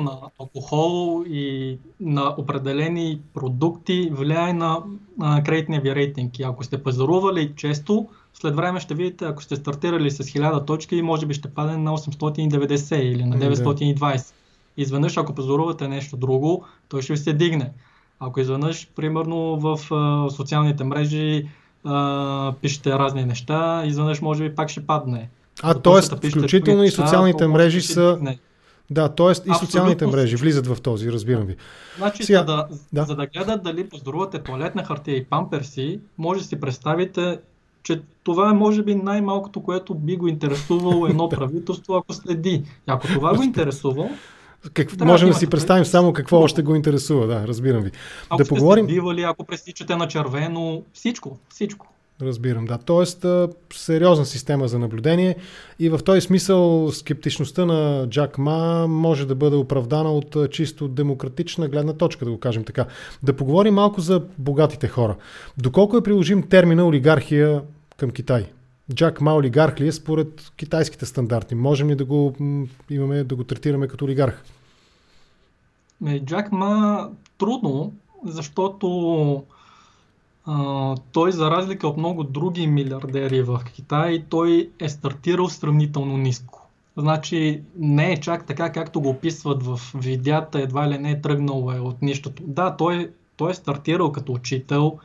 на 0.00 0.18
алкохол 0.38 1.24
и 1.28 1.78
на 2.00 2.34
определени 2.38 3.20
продукти 3.34 4.10
влияе 4.12 4.52
на, 4.52 4.82
на 5.18 5.42
кредитния 5.42 5.80
ви 5.80 5.94
рейтинг. 5.94 6.38
И 6.38 6.42
ако 6.42 6.64
сте 6.64 6.82
пазарували 6.82 7.52
често, 7.56 8.08
след 8.34 8.56
време 8.56 8.80
ще 8.80 8.94
видите, 8.94 9.24
ако 9.24 9.42
сте 9.42 9.56
стартирали 9.56 10.10
с 10.10 10.24
1000 10.24 10.66
точки, 10.66 11.02
може 11.02 11.26
би 11.26 11.34
ще 11.34 11.48
падне 11.48 11.76
на 11.76 11.96
890 11.98 12.96
или 12.96 13.24
на 13.24 13.36
920. 13.36 14.32
Изведнъж, 14.76 15.16
ако 15.16 15.34
пазарувате 15.34 15.88
нещо 15.88 16.16
друго, 16.16 16.64
той 16.88 17.02
ще 17.02 17.12
ви 17.12 17.16
се 17.16 17.32
дигне. 17.32 17.72
Ако 18.20 18.40
изведнъж, 18.40 18.88
примерно 18.96 19.56
в 19.60 19.94
а, 19.94 20.30
социалните 20.30 20.84
мрежи, 20.84 21.48
а, 21.84 22.52
пишете 22.62 22.90
разни 22.90 23.24
неща, 23.24 23.82
изведнъж 23.86 24.20
може 24.20 24.48
би 24.48 24.54
пак 24.54 24.68
ще 24.68 24.86
падне. 24.86 25.28
А, 25.62 25.74
т.е. 25.74 26.28
включително 26.30 26.84
и 26.84 26.90
социалните 26.90 27.46
мрежи 27.46 27.80
са... 27.80 28.18
Да, 28.90 29.08
т.е. 29.08 29.30
и 29.50 29.54
социалните 29.54 30.06
мрежи 30.06 30.36
влизат 30.36 30.66
в 30.66 30.80
този, 30.80 31.12
разбирам 31.12 31.46
ви. 31.46 31.56
Значи, 31.96 32.24
Сега... 32.24 32.38
за, 32.38 32.44
да, 32.44 32.68
да. 32.92 33.04
за 33.04 33.16
да 33.16 33.26
гледат 33.26 33.62
дали 33.62 33.88
поздоровате 33.88 34.38
туалетна 34.38 34.84
хартия 34.84 35.16
и 35.16 35.24
памперси, 35.24 36.00
може 36.18 36.40
да 36.40 36.46
си 36.46 36.60
представите, 36.60 37.38
че 37.82 38.00
това 38.24 38.50
е 38.50 38.52
може 38.52 38.82
би 38.82 38.94
най-малкото, 38.94 39.62
което 39.62 39.94
би 39.94 40.16
го 40.16 40.28
интересувало 40.28 41.06
едно 41.10 41.28
правителство, 41.28 41.94
ако 41.94 42.12
следи. 42.12 42.50
И 42.50 42.62
ако 42.86 43.06
това 43.06 43.36
го 43.36 43.42
интересува, 43.42 44.10
как, 44.74 45.00
можем 45.00 45.28
да, 45.28 45.34
да 45.34 45.38
си 45.38 45.46
представим 45.46 45.84
само 45.84 46.12
какво 46.12 46.38
още 46.38 46.62
го 46.62 46.74
интересува, 46.74 47.26
да, 47.26 47.48
разбирам 47.48 47.82
ви. 47.82 47.90
Ако 48.30 48.42
да 48.42 48.48
поговорим... 48.48 48.86
бивали, 48.86 49.22
ако 49.22 49.44
пресичате 49.44 49.96
на 49.96 50.08
червено, 50.08 50.82
всичко, 50.92 51.38
всичко. 51.48 51.86
Разбирам, 52.22 52.64
да. 52.64 52.78
Тоест, 52.78 53.26
сериозна 53.72 54.26
система 54.26 54.68
за 54.68 54.78
наблюдение 54.78 55.36
и 55.78 55.88
в 55.88 55.98
този 56.04 56.20
смисъл 56.20 56.90
скептичността 56.92 57.64
на 57.64 58.06
Джак 58.08 58.38
Ма 58.38 58.86
може 58.88 59.26
да 59.26 59.34
бъде 59.34 59.56
оправдана 59.56 60.12
от 60.12 60.36
чисто 60.50 60.88
демократична 60.88 61.68
гледна 61.68 61.92
точка, 61.92 62.24
да 62.24 62.30
го 62.30 62.40
кажем 62.40 62.64
така. 62.64 62.86
Да 63.22 63.36
поговорим 63.36 63.74
малко 63.74 64.00
за 64.00 64.22
богатите 64.38 64.88
хора. 64.88 65.16
Доколко 65.58 65.96
е 65.96 66.02
приложим 66.02 66.42
термина 66.42 66.86
олигархия 66.86 67.62
към 67.96 68.10
Китай? 68.10 68.46
Джак 68.94 69.20
Ма 69.20 69.34
олигарх 69.34 69.80
ли 69.80 69.88
е 69.88 69.92
според 69.92 70.52
китайските 70.56 71.06
стандарти? 71.06 71.54
Можем 71.54 71.90
ли 71.90 71.96
да 71.96 72.04
го, 72.04 72.34
имаме, 72.90 73.24
да 73.24 73.36
го 73.36 73.44
третираме 73.44 73.88
като 73.88 74.04
олигарх? 74.04 74.42
Джак 76.24 76.52
Ма 76.52 77.10
трудно, 77.38 77.92
защото 78.24 79.44
а, 80.46 80.94
той 81.12 81.32
за 81.32 81.50
разлика 81.50 81.88
от 81.88 81.96
много 81.96 82.24
други 82.24 82.66
милиардери 82.66 83.42
в 83.42 83.60
Китай, 83.74 84.24
той 84.28 84.70
е 84.80 84.88
стартирал 84.88 85.48
сравнително 85.48 86.16
ниско. 86.16 86.68
Значи 86.96 87.62
не 87.78 88.12
е 88.12 88.20
чак 88.20 88.46
така, 88.46 88.72
както 88.72 89.00
го 89.00 89.08
описват 89.08 89.62
в 89.62 89.80
видеята, 89.94 90.60
едва 90.60 90.88
ли 90.88 90.98
не 90.98 91.10
е 91.10 91.20
тръгнал 91.20 91.72
е 91.76 91.80
от 91.80 92.02
нищото. 92.02 92.42
Да, 92.46 92.76
той, 92.76 93.10
той 93.36 93.50
е 93.50 93.54
стартирал 93.54 94.12
като 94.12 94.32
учител, 94.32 94.98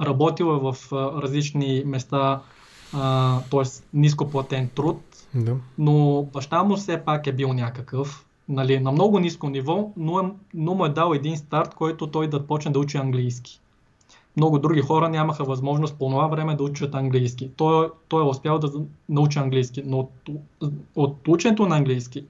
работил 0.00 0.44
е 0.44 0.72
в 0.72 0.76
различни 1.22 1.82
места, 1.86 2.40
т.е. 3.50 3.62
ниско 3.94 4.30
платен 4.30 4.68
труд, 4.74 5.00
да. 5.34 5.56
но 5.78 6.22
баща 6.32 6.62
му 6.62 6.76
все 6.76 7.04
пак 7.04 7.26
е 7.26 7.32
бил 7.32 7.52
някакъв 7.52 8.26
нали, 8.48 8.80
на 8.80 8.92
много 8.92 9.18
ниско 9.18 9.48
ниво, 9.48 9.90
но, 9.96 10.20
е, 10.20 10.22
но 10.54 10.74
му 10.74 10.86
е 10.86 10.88
дал 10.88 11.12
един 11.14 11.36
старт, 11.36 11.74
който 11.74 12.06
той 12.06 12.28
да 12.28 12.46
почне 12.46 12.70
да 12.70 12.78
учи 12.78 12.96
английски. 12.96 13.60
Много 14.36 14.58
други 14.58 14.80
хора 14.80 15.08
нямаха 15.08 15.44
възможност 15.44 15.98
по 15.98 16.10
това 16.10 16.26
време 16.26 16.56
да 16.56 16.62
учат 16.62 16.94
английски. 16.94 17.50
Той, 17.56 17.90
той 18.08 18.22
е 18.22 18.28
успял 18.28 18.58
да 18.58 18.72
научи 19.08 19.38
английски, 19.38 19.82
но 19.86 19.98
от, 19.98 20.12
от 20.96 21.28
ученето 21.28 21.66
на 21.66 21.76
английски 21.76 22.24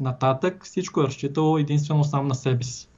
нататък 0.00 0.64
всичко 0.64 1.00
е 1.00 1.04
разчитал 1.04 1.58
единствено 1.58 2.04
сам 2.04 2.26
на 2.28 2.34
себе 2.34 2.64
си. 2.64 2.88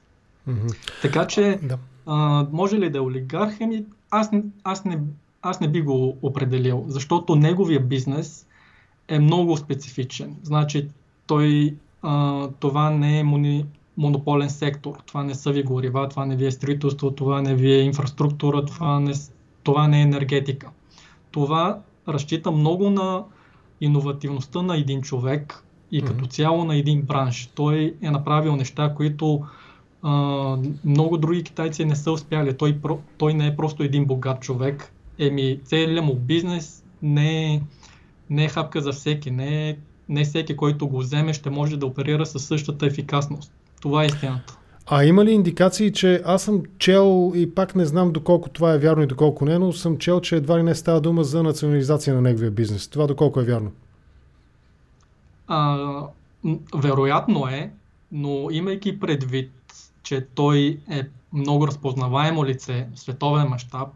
Mm-hmm. 0.49 1.01
Така 1.01 1.27
че, 1.27 1.59
да. 1.63 1.77
а, 2.05 2.47
може 2.51 2.79
ли 2.79 2.89
да 2.89 2.97
е 2.97 3.01
олигарх? 3.01 3.57
Ами, 3.61 3.85
аз, 4.11 4.29
аз, 4.63 4.85
не, 4.85 4.99
аз 5.41 5.59
не 5.59 5.67
би 5.67 5.81
го 5.81 6.17
определил, 6.21 6.85
защото 6.87 7.35
неговия 7.35 7.79
бизнес 7.79 8.47
е 9.07 9.19
много 9.19 9.57
специфичен. 9.57 10.35
Значи, 10.43 10.87
той 11.27 11.75
а, 12.01 12.47
това 12.59 12.89
не 12.89 13.19
е 13.19 13.23
мони, 13.23 13.65
монополен 13.97 14.49
сектор. 14.49 14.95
Това 15.05 15.23
не 15.23 15.35
са 15.35 15.51
ви 15.51 15.63
горива, 15.63 16.09
това 16.09 16.25
не 16.25 16.35
ви 16.35 16.45
е 16.45 16.51
строителство, 16.51 17.11
това 17.11 17.41
не 17.41 17.55
ви 17.55 17.73
е 17.73 17.81
инфраструктура, 17.81 18.65
това 18.65 18.99
не, 18.99 19.13
това 19.63 19.87
не 19.87 19.99
е 19.99 20.03
енергетика. 20.03 20.69
Това 21.31 21.79
разчита 22.07 22.51
много 22.51 22.89
на 22.89 23.23
иновативността 23.81 24.61
на 24.61 24.77
един 24.77 25.01
човек 25.01 25.63
и 25.91 26.01
като 26.01 26.25
цяло 26.25 26.65
на 26.65 26.75
един 26.75 27.01
бранш. 27.01 27.49
Той 27.55 27.95
е 28.01 28.11
направил 28.11 28.55
неща, 28.55 28.93
които 28.95 29.45
а, 30.03 30.11
много 30.85 31.17
други 31.17 31.43
китайци 31.43 31.85
не 31.85 31.95
са 31.95 32.11
успяли. 32.11 32.57
Той, 32.57 32.79
той 33.17 33.33
не 33.33 33.47
е 33.47 33.55
просто 33.55 33.83
един 33.83 34.05
богат 34.05 34.41
човек. 34.41 34.93
Еми, 35.21 35.59
целият 35.63 36.05
му 36.05 36.15
бизнес 36.15 36.83
не 37.01 37.53
е, 37.53 37.61
не 38.29 38.45
е 38.45 38.49
хапка 38.49 38.81
за 38.81 38.91
всеки, 38.91 39.31
не 39.31 39.69
е 39.69 39.77
не 40.11 40.23
всеки, 40.23 40.55
който 40.55 40.87
го 40.87 40.99
вземе, 40.99 41.33
ще 41.33 41.49
може 41.49 41.77
да 41.77 41.85
оперира 41.85 42.25
със 42.25 42.45
същата 42.45 42.85
ефикасност. 42.85 43.51
Това 43.81 44.03
е 44.03 44.05
истината. 44.05 44.57
А 44.87 45.03
има 45.03 45.25
ли 45.25 45.31
индикации, 45.31 45.91
че 45.91 46.21
аз 46.25 46.43
съм 46.43 46.63
чел 46.77 47.31
и 47.35 47.55
пак 47.55 47.75
не 47.75 47.85
знам 47.85 48.11
доколко 48.11 48.49
това 48.49 48.73
е 48.73 48.77
вярно 48.77 49.03
и 49.03 49.07
доколко 49.07 49.45
не, 49.45 49.59
но 49.59 49.73
съм 49.73 49.97
чел, 49.97 50.21
че 50.21 50.35
едва 50.35 50.59
ли 50.59 50.63
не 50.63 50.75
става 50.75 51.01
дума 51.01 51.23
за 51.23 51.43
национализация 51.43 52.15
на 52.15 52.21
неговия 52.21 52.51
бизнес. 52.51 52.87
Това 52.87 53.07
доколко 53.07 53.39
е 53.39 53.43
вярно? 53.43 53.71
А, 55.47 55.77
вероятно 56.75 57.47
е, 57.47 57.71
но 58.11 58.47
имайки 58.51 58.99
предвид, 58.99 59.51
че 60.03 60.25
той 60.35 60.79
е 60.89 61.01
много 61.33 61.67
разпознаваемо 61.67 62.45
лице 62.45 62.87
в 62.95 62.99
световен 62.99 63.47
мащаб 63.47 63.89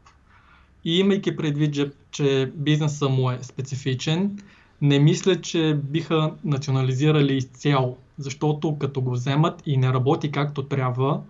и 0.86 1.00
имайки 1.00 1.36
предвид, 1.36 1.92
че 2.12 2.52
бизнесът 2.56 3.12
му 3.12 3.32
е 3.32 3.40
специфичен, 3.42 4.40
не 4.82 5.00
мисля, 5.00 5.42
че 5.42 5.80
биха 5.84 6.34
национализирали 6.44 7.38
изцяло, 7.38 7.98
защото 8.18 8.78
като 8.78 9.02
го 9.02 9.12
вземат 9.12 9.64
и 9.66 9.78
не 9.78 9.94
работи 9.94 10.32
както 10.32 10.64
трябва, 10.64 11.22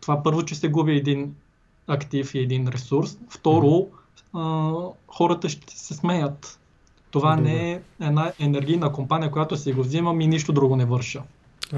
това 0.00 0.22
първо, 0.22 0.42
че 0.42 0.54
се 0.54 0.68
губи 0.68 0.96
един 0.96 1.34
актив 1.86 2.34
и 2.34 2.38
един 2.38 2.68
ресурс. 2.68 3.18
Второ, 3.30 3.86
а, 4.34 4.72
хората 5.08 5.48
ще 5.48 5.78
се 5.78 5.94
смеят. 5.94 6.58
Това 7.10 7.36
Добре. 7.36 7.50
не 7.50 7.72
е 7.72 7.80
една 8.00 8.32
енергийна 8.38 8.92
компания, 8.92 9.30
която 9.30 9.56
си 9.56 9.72
го 9.72 9.82
взимам 9.82 10.20
и 10.20 10.26
нищо 10.26 10.52
друго 10.52 10.76
не 10.76 10.84
върша. 10.84 11.22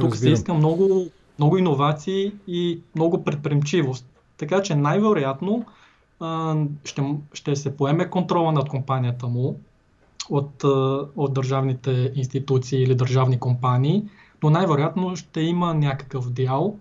Тук 0.00 0.16
се 0.16 0.30
иска 0.30 0.54
много, 0.54 1.06
много 1.38 1.58
иновации 1.58 2.32
и 2.46 2.80
много 2.94 3.24
предприемчивост. 3.24 4.06
Така 4.36 4.62
че 4.62 4.74
най-вероятно 4.74 5.66
ще, 6.84 7.02
ще 7.32 7.56
се 7.56 7.76
поеме 7.76 8.10
контрола 8.10 8.52
над 8.52 8.68
компанията 8.68 9.26
му, 9.26 9.60
от, 10.30 10.64
от 11.16 11.34
държавните 11.34 12.12
институции 12.14 12.82
или 12.82 12.94
държавни 12.94 13.38
компании, 13.38 14.04
но 14.42 14.50
най-вероятно 14.50 15.16
ще 15.16 15.40
има 15.40 15.74
някакъв 15.74 16.30
дял 16.30 16.76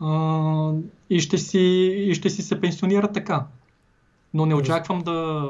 а, 0.00 0.72
и, 1.10 1.20
ще 1.20 1.38
си, 1.38 1.58
и 1.96 2.14
ще 2.14 2.30
си 2.30 2.42
се 2.42 2.60
пенсионира 2.60 3.12
така. 3.12 3.46
Но 4.34 4.46
не 4.46 4.54
очаквам 4.54 5.02
да, 5.02 5.48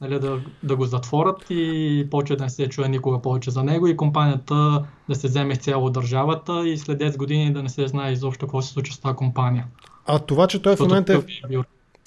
нали, 0.00 0.20
да, 0.20 0.40
да 0.62 0.76
го 0.76 0.84
затворят 0.84 1.46
и 1.50 2.06
повече 2.10 2.36
да 2.36 2.44
не 2.44 2.50
се 2.50 2.68
чуе 2.68 2.88
никога 2.88 3.22
повече 3.22 3.50
за 3.50 3.64
него 3.64 3.86
и 3.86 3.96
компанията 3.96 4.84
да 5.08 5.14
се 5.14 5.28
вземе 5.28 5.56
цяло 5.56 5.90
държавата 5.90 6.68
и 6.68 6.78
след 6.78 7.00
10 7.00 7.16
години 7.16 7.52
да 7.52 7.62
не 7.62 7.68
се 7.68 7.88
знае 7.88 8.12
изобщо 8.12 8.46
какво 8.46 8.62
се 8.62 8.72
случва 8.72 8.94
с 8.94 8.98
тази 8.98 9.16
компания. 9.16 9.66
А 10.06 10.18
това, 10.18 10.46
че 10.46 10.62
той 10.62 10.76
в 10.76 10.80
момента 10.80 11.12
е. 11.50 11.56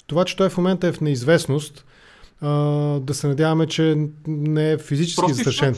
Това, 0.06 0.24
че 0.24 0.36
той 0.36 0.48
в 0.48 0.56
момента 0.56 0.86
е 0.86 0.92
в 0.92 1.00
неизвестност, 1.00 1.84
а, 2.40 2.50
да 3.00 3.14
се 3.14 3.28
надяваме, 3.28 3.66
че 3.66 4.08
не 4.26 4.72
е 4.72 4.78
физически 4.78 5.32
застрашен. 5.32 5.74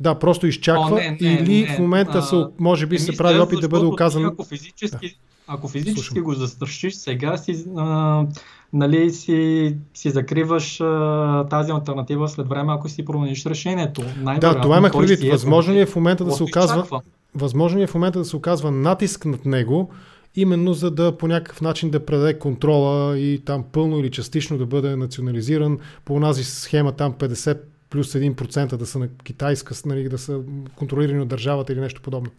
Да, 0.00 0.18
просто 0.18 0.46
изчаква 0.46 0.92
О, 0.92 0.94
не, 0.94 1.18
не, 1.20 1.32
или 1.32 1.60
не, 1.68 1.76
в 1.76 1.78
момента 1.78 2.18
а, 2.18 2.22
се, 2.22 2.44
може 2.58 2.86
би 2.86 2.98
се 2.98 3.16
прави 3.16 3.38
опит 3.38 3.60
да 3.60 3.68
бъде 3.68 3.86
оказан. 3.86 4.26
Ако 4.26 4.44
физически, 4.44 5.08
да. 5.08 5.14
ако 5.46 5.68
физически 5.68 6.20
го 6.20 6.34
застрашиш, 6.34 6.94
сега 6.94 7.36
си, 7.36 7.64
а, 7.76 8.24
нали, 8.72 9.10
си, 9.10 9.76
си 9.94 10.10
закриваш 10.10 10.80
а, 10.80 11.46
тази 11.50 11.72
альтернатива 11.72 12.28
след 12.28 12.48
време, 12.48 12.72
ако 12.72 12.88
си 12.88 13.04
промениш 13.04 13.46
решението. 13.46 14.02
Да, 14.40 14.60
това 14.60 14.76
имах 14.76 14.92
предвид. 14.92 15.22
Е 15.22 15.30
възможно 15.30 15.78
е 15.78 15.86
в 15.86 15.96
момента 15.96 16.24
да 16.24 16.32
се 16.32 16.42
оказва. 16.42 17.00
Възможно 17.34 17.82
е 17.82 17.86
в 17.86 17.94
момента 17.94 18.18
да 18.18 18.24
се 18.24 18.36
оказва 18.36 18.70
натиск 18.70 19.24
над 19.24 19.46
него, 19.46 19.90
именно 20.36 20.74
за 20.74 20.90
да 20.90 21.18
по 21.18 21.28
някакъв 21.28 21.60
начин 21.60 21.90
да 21.90 22.06
предаде 22.06 22.38
контрола 22.38 23.18
и 23.18 23.42
там 23.44 23.64
пълно 23.72 23.98
или 23.98 24.10
частично 24.10 24.58
да 24.58 24.66
бъде 24.66 24.96
национализиран 24.96 25.78
по 26.04 26.14
онази 26.14 26.44
схема 26.44 26.92
там 26.92 27.12
50 27.12 27.58
плюс 27.90 28.12
1% 28.12 28.76
да 28.76 28.86
са 28.86 28.98
на 28.98 29.08
китайска, 29.08 29.74
нали, 29.86 30.08
да 30.08 30.18
са 30.18 30.40
контролирани 30.76 31.20
от 31.20 31.28
държавата 31.28 31.72
или 31.72 31.80
нещо 31.80 32.02
подобно? 32.02 32.30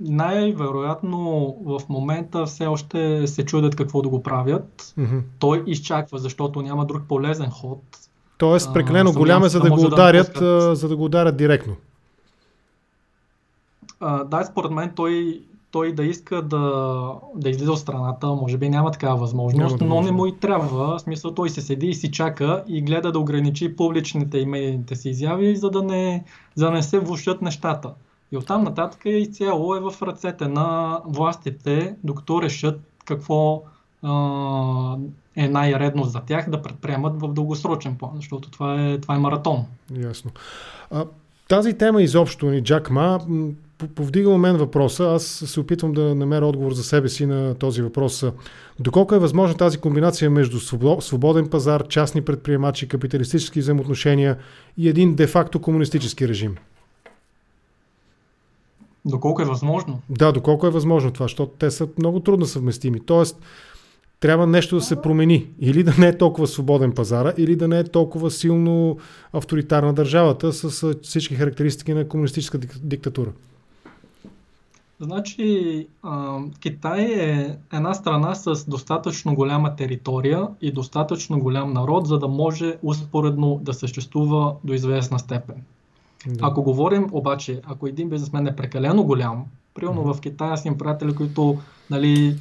Най-вероятно 0.00 1.18
в 1.64 1.80
момента 1.88 2.46
все 2.46 2.66
още 2.66 3.26
се 3.26 3.44
чудят 3.44 3.76
какво 3.76 4.02
да 4.02 4.08
го 4.08 4.22
правят. 4.22 4.94
Mm-hmm. 4.98 5.20
Той 5.38 5.64
изчаква, 5.66 6.18
защото 6.18 6.62
няма 6.62 6.86
друг 6.86 7.02
полезен 7.08 7.50
ход. 7.50 7.82
Тоест 8.38 8.74
прекалено 8.74 9.10
а, 9.10 9.12
голям 9.12 9.44
е, 9.44 9.48
за 9.48 9.60
да 9.60 9.70
го 9.70 9.86
ударят, 9.86 10.32
да 10.38 10.74
за 10.74 10.88
да 10.88 10.96
го 10.96 11.04
ударят 11.04 11.36
директно. 11.36 11.76
А, 14.00 14.24
да, 14.24 14.44
според 14.44 14.70
мен 14.70 14.92
той 14.96 15.42
той 15.72 15.92
да 15.92 16.04
иска 16.04 16.42
да, 16.42 17.14
да 17.34 17.50
излиза 17.50 17.72
от 17.72 17.78
страната, 17.78 18.26
може 18.26 18.58
би 18.58 18.68
няма 18.68 18.90
такава 18.90 19.16
възможност, 19.16 19.80
няма 19.80 19.94
но 19.94 20.02
не 20.02 20.12
му 20.12 20.26
и 20.26 20.36
трябва. 20.36 20.98
В 20.98 21.00
смисъл 21.00 21.30
той 21.34 21.50
се 21.50 21.60
седи 21.60 21.86
и 21.86 21.94
си 21.94 22.10
чака 22.10 22.64
и 22.68 22.82
гледа 22.82 23.12
да 23.12 23.18
ограничи 23.18 23.76
публичните 23.76 24.38
и 24.38 24.46
медийните 24.46 24.96
си 24.96 25.10
изяви, 25.10 25.56
за 25.56 25.70
да 25.70 25.82
не, 25.82 26.24
за 26.54 26.64
да 26.64 26.70
не 26.70 26.82
се 26.82 26.98
влушат 26.98 27.42
нещата. 27.42 27.90
И 28.32 28.36
оттам 28.36 28.62
нататък 28.62 29.00
изцяло 29.04 29.74
е 29.74 29.80
в 29.80 29.94
ръцете 30.02 30.48
на 30.48 31.00
властите, 31.06 31.94
докато 32.04 32.42
решат 32.42 32.80
какво 33.04 33.62
а, 34.02 34.96
е 35.36 35.48
най-редно 35.48 36.04
за 36.04 36.20
тях 36.20 36.50
да 36.50 36.62
предприемат 36.62 37.20
в 37.20 37.28
дългосрочен 37.28 37.96
план, 37.96 38.12
защото 38.14 38.50
това 38.50 38.82
е, 38.82 38.98
това 38.98 39.14
е 39.14 39.18
маратон. 39.18 39.64
Ясно. 39.96 40.30
А, 40.90 41.04
тази 41.48 41.74
тема 41.74 42.02
изобщо 42.02 42.46
ни 42.46 42.62
Джак 42.62 42.90
Ма 42.90 43.20
повдига 43.88 44.30
у 44.30 44.38
мен 44.38 44.56
въпроса. 44.56 45.04
Аз 45.04 45.24
се 45.24 45.60
опитвам 45.60 45.92
да 45.92 46.14
намеря 46.14 46.46
отговор 46.46 46.72
за 46.72 46.84
себе 46.84 47.08
си 47.08 47.26
на 47.26 47.54
този 47.54 47.82
въпрос. 47.82 48.24
Доколко 48.80 49.14
е 49.14 49.18
възможна 49.18 49.56
тази 49.56 49.78
комбинация 49.78 50.30
между 50.30 50.60
свободен 51.00 51.48
пазар, 51.48 51.88
частни 51.88 52.22
предприемачи, 52.22 52.88
капиталистически 52.88 53.60
взаимоотношения 53.60 54.38
и 54.76 54.88
един 54.88 55.14
де-факто 55.14 55.60
комунистически 55.60 56.28
режим? 56.28 56.54
Доколко 59.04 59.42
е 59.42 59.44
възможно? 59.44 60.00
Да, 60.10 60.32
доколко 60.32 60.66
е 60.66 60.70
възможно 60.70 61.10
това, 61.10 61.24
защото 61.24 61.52
те 61.58 61.70
са 61.70 61.88
много 61.98 62.20
трудно 62.20 62.46
съвместими. 62.46 63.00
Тоест, 63.00 63.42
трябва 64.20 64.46
нещо 64.46 64.74
да 64.76 64.82
се 64.82 65.02
промени. 65.02 65.46
Или 65.60 65.82
да 65.82 65.94
не 65.98 66.08
е 66.08 66.18
толкова 66.18 66.46
свободен 66.46 66.92
пазара, 66.92 67.32
или 67.36 67.56
да 67.56 67.68
не 67.68 67.78
е 67.78 67.84
толкова 67.84 68.30
силно 68.30 68.98
авторитарна 69.32 69.94
държавата 69.94 70.52
с 70.52 70.94
всички 71.02 71.34
характеристики 71.34 71.94
на 71.94 72.08
комунистическа 72.08 72.58
диктатура. 72.82 73.30
Значи, 75.02 75.86
а, 76.02 76.38
Китай 76.60 77.02
е 77.02 77.56
една 77.72 77.94
страна 77.94 78.34
с 78.34 78.64
достатъчно 78.70 79.34
голяма 79.34 79.76
територия 79.76 80.48
и 80.60 80.72
достатъчно 80.72 81.40
голям 81.40 81.72
народ, 81.72 82.06
за 82.06 82.18
да 82.18 82.28
може 82.28 82.76
успоредно 82.82 83.60
да 83.62 83.74
съществува 83.74 84.54
до 84.64 84.72
известна 84.72 85.18
степен. 85.18 85.56
Да. 86.26 86.38
Ако 86.42 86.62
говорим 86.62 87.08
обаче, 87.12 87.60
ако 87.64 87.86
един 87.86 88.08
бизнесмен 88.08 88.46
е 88.46 88.56
прекалено 88.56 89.04
голям, 89.04 89.44
примерно 89.74 90.02
mm. 90.02 90.14
в 90.14 90.20
Китай 90.20 90.50
аз 90.50 90.64
имам 90.64 90.78
приятели, 90.78 91.14
които, 91.14 91.58
нали, 91.90 92.36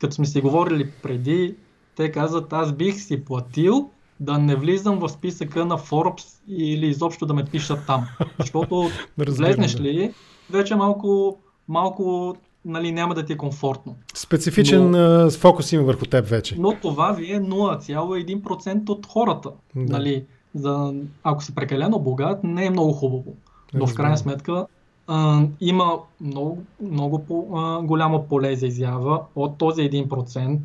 като 0.00 0.14
сме 0.14 0.26
си 0.26 0.40
говорили 0.40 0.90
преди, 1.02 1.54
те 1.96 2.12
казват, 2.12 2.52
аз 2.52 2.72
бих 2.72 3.00
си 3.00 3.24
платил 3.24 3.90
да 4.20 4.38
не 4.38 4.56
влизам 4.56 4.98
в 4.98 5.08
списъка 5.08 5.64
на 5.64 5.78
Forbes 5.78 6.40
или 6.48 6.86
изобщо 6.86 7.26
да 7.26 7.34
ме 7.34 7.44
пишат 7.44 7.86
там. 7.86 8.06
Защото 8.38 8.88
влезнеш 9.18 9.80
ли, 9.80 10.14
вече 10.50 10.74
малко 10.74 11.38
малко 11.68 12.36
нали, 12.64 12.92
няма 12.92 13.14
да 13.14 13.24
ти 13.24 13.32
е 13.32 13.36
комфортно. 13.36 13.96
Специфичен 14.14 14.90
но, 14.90 15.30
фокус 15.30 15.72
има 15.72 15.82
върху 15.82 16.06
теб 16.06 16.26
вече. 16.26 16.56
Но 16.58 16.74
това 16.82 17.12
ви 17.12 17.32
е 17.32 17.40
0,1% 17.40 18.88
от 18.88 19.06
хората. 19.06 19.50
Да. 19.76 19.92
Нали, 19.92 20.24
за, 20.54 20.94
ако 21.22 21.44
си 21.44 21.54
прекалено 21.54 21.98
богат, 21.98 22.44
не 22.44 22.66
е 22.66 22.70
много 22.70 22.92
хубаво. 22.92 23.34
Но 23.74 23.86
в 23.86 23.94
крайна 23.94 24.18
сметка 24.18 24.66
а, 25.06 25.42
има 25.60 25.98
много, 26.20 26.62
много 26.80 27.18
по, 27.18 27.48
а, 27.54 27.82
голямо 27.82 28.26
поле 28.28 28.56
за 28.56 28.66
изява 28.66 29.20
от 29.36 29.58
този 29.58 29.82
1% 29.82 30.58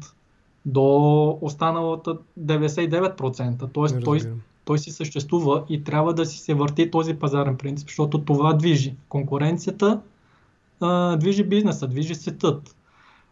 до 0.65 1.37
останалата 1.41 2.17
99%. 2.39 3.69
Тоест 3.73 3.95
той, 4.03 4.21
той 4.65 4.79
си 4.79 4.91
съществува 4.91 5.63
и 5.69 5.83
трябва 5.83 6.13
да 6.13 6.25
си 6.25 6.39
се 6.39 6.53
върти 6.53 6.91
този 6.91 7.13
пазарен 7.13 7.57
принцип, 7.57 7.87
защото 7.87 8.21
това 8.21 8.53
движи. 8.53 8.95
Конкуренцията 9.09 9.99
а, 10.83 11.17
движи 11.17 11.43
бизнеса, 11.43 11.87
движи 11.87 12.15
светът. 12.15 12.75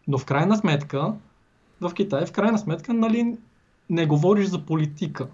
Но 0.07 0.17
в 0.17 0.25
крайна 0.25 0.57
сметка, 0.57 1.13
в 1.81 1.93
Китай, 1.93 2.25
в 2.25 2.31
крайна 2.31 2.57
сметка, 2.57 2.93
нали, 2.93 3.35
не 3.89 4.05
говориш 4.05 4.47
за 4.47 4.59
политика. 4.59 5.27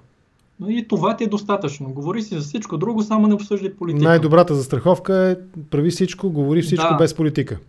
Но 0.59 0.69
и 0.69 0.87
това 0.87 1.17
ти 1.17 1.23
е 1.23 1.27
достатъчно. 1.27 1.89
Говори 1.89 2.21
си 2.21 2.35
за 2.35 2.41
всичко 2.41 2.77
друго, 2.77 3.03
само 3.03 3.27
не 3.27 3.33
обсъждай 3.33 3.73
политика. 3.73 4.03
Най-добрата 4.03 4.55
застраховка 4.55 5.15
е 5.15 5.35
прави 5.69 5.89
всичко, 5.89 6.29
говори 6.29 6.61
всичко 6.61 6.87
да. 6.89 6.97
без 6.97 7.13
политика. 7.13 7.59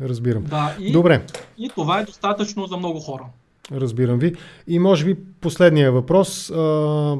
Разбирам. 0.00 0.44
Да, 0.44 0.76
и, 0.80 0.92
Добре. 0.92 1.26
И 1.58 1.70
това 1.74 2.00
е 2.00 2.04
достатъчно 2.04 2.66
за 2.66 2.76
много 2.76 3.00
хора. 3.00 3.24
Разбирам 3.72 4.18
ви. 4.18 4.34
И 4.66 4.78
може 4.78 5.04
би 5.04 5.16
последния 5.40 5.92
въпрос. 5.92 6.50
А, 6.50 7.16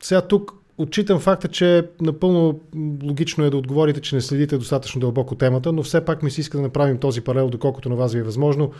сега 0.00 0.20
тук 0.20 0.59
Отчитам 0.80 1.20
факта, 1.20 1.48
че 1.48 1.88
напълно 2.00 2.60
логично 3.04 3.44
е 3.44 3.50
да 3.50 3.56
отговорите, 3.56 4.00
че 4.00 4.14
не 4.14 4.20
следите 4.20 4.58
достатъчно 4.58 5.00
дълбоко 5.00 5.34
темата, 5.34 5.72
но 5.72 5.82
все 5.82 6.04
пак 6.04 6.22
ми 6.22 6.30
се 6.30 6.40
иска 6.40 6.56
да 6.56 6.62
направим 6.62 6.98
този 6.98 7.20
паралел, 7.20 7.48
доколкото 7.48 7.88
на 7.88 7.96
вас 7.96 8.12
ви 8.12 8.18
е 8.18 8.22
възможно. 8.22 8.72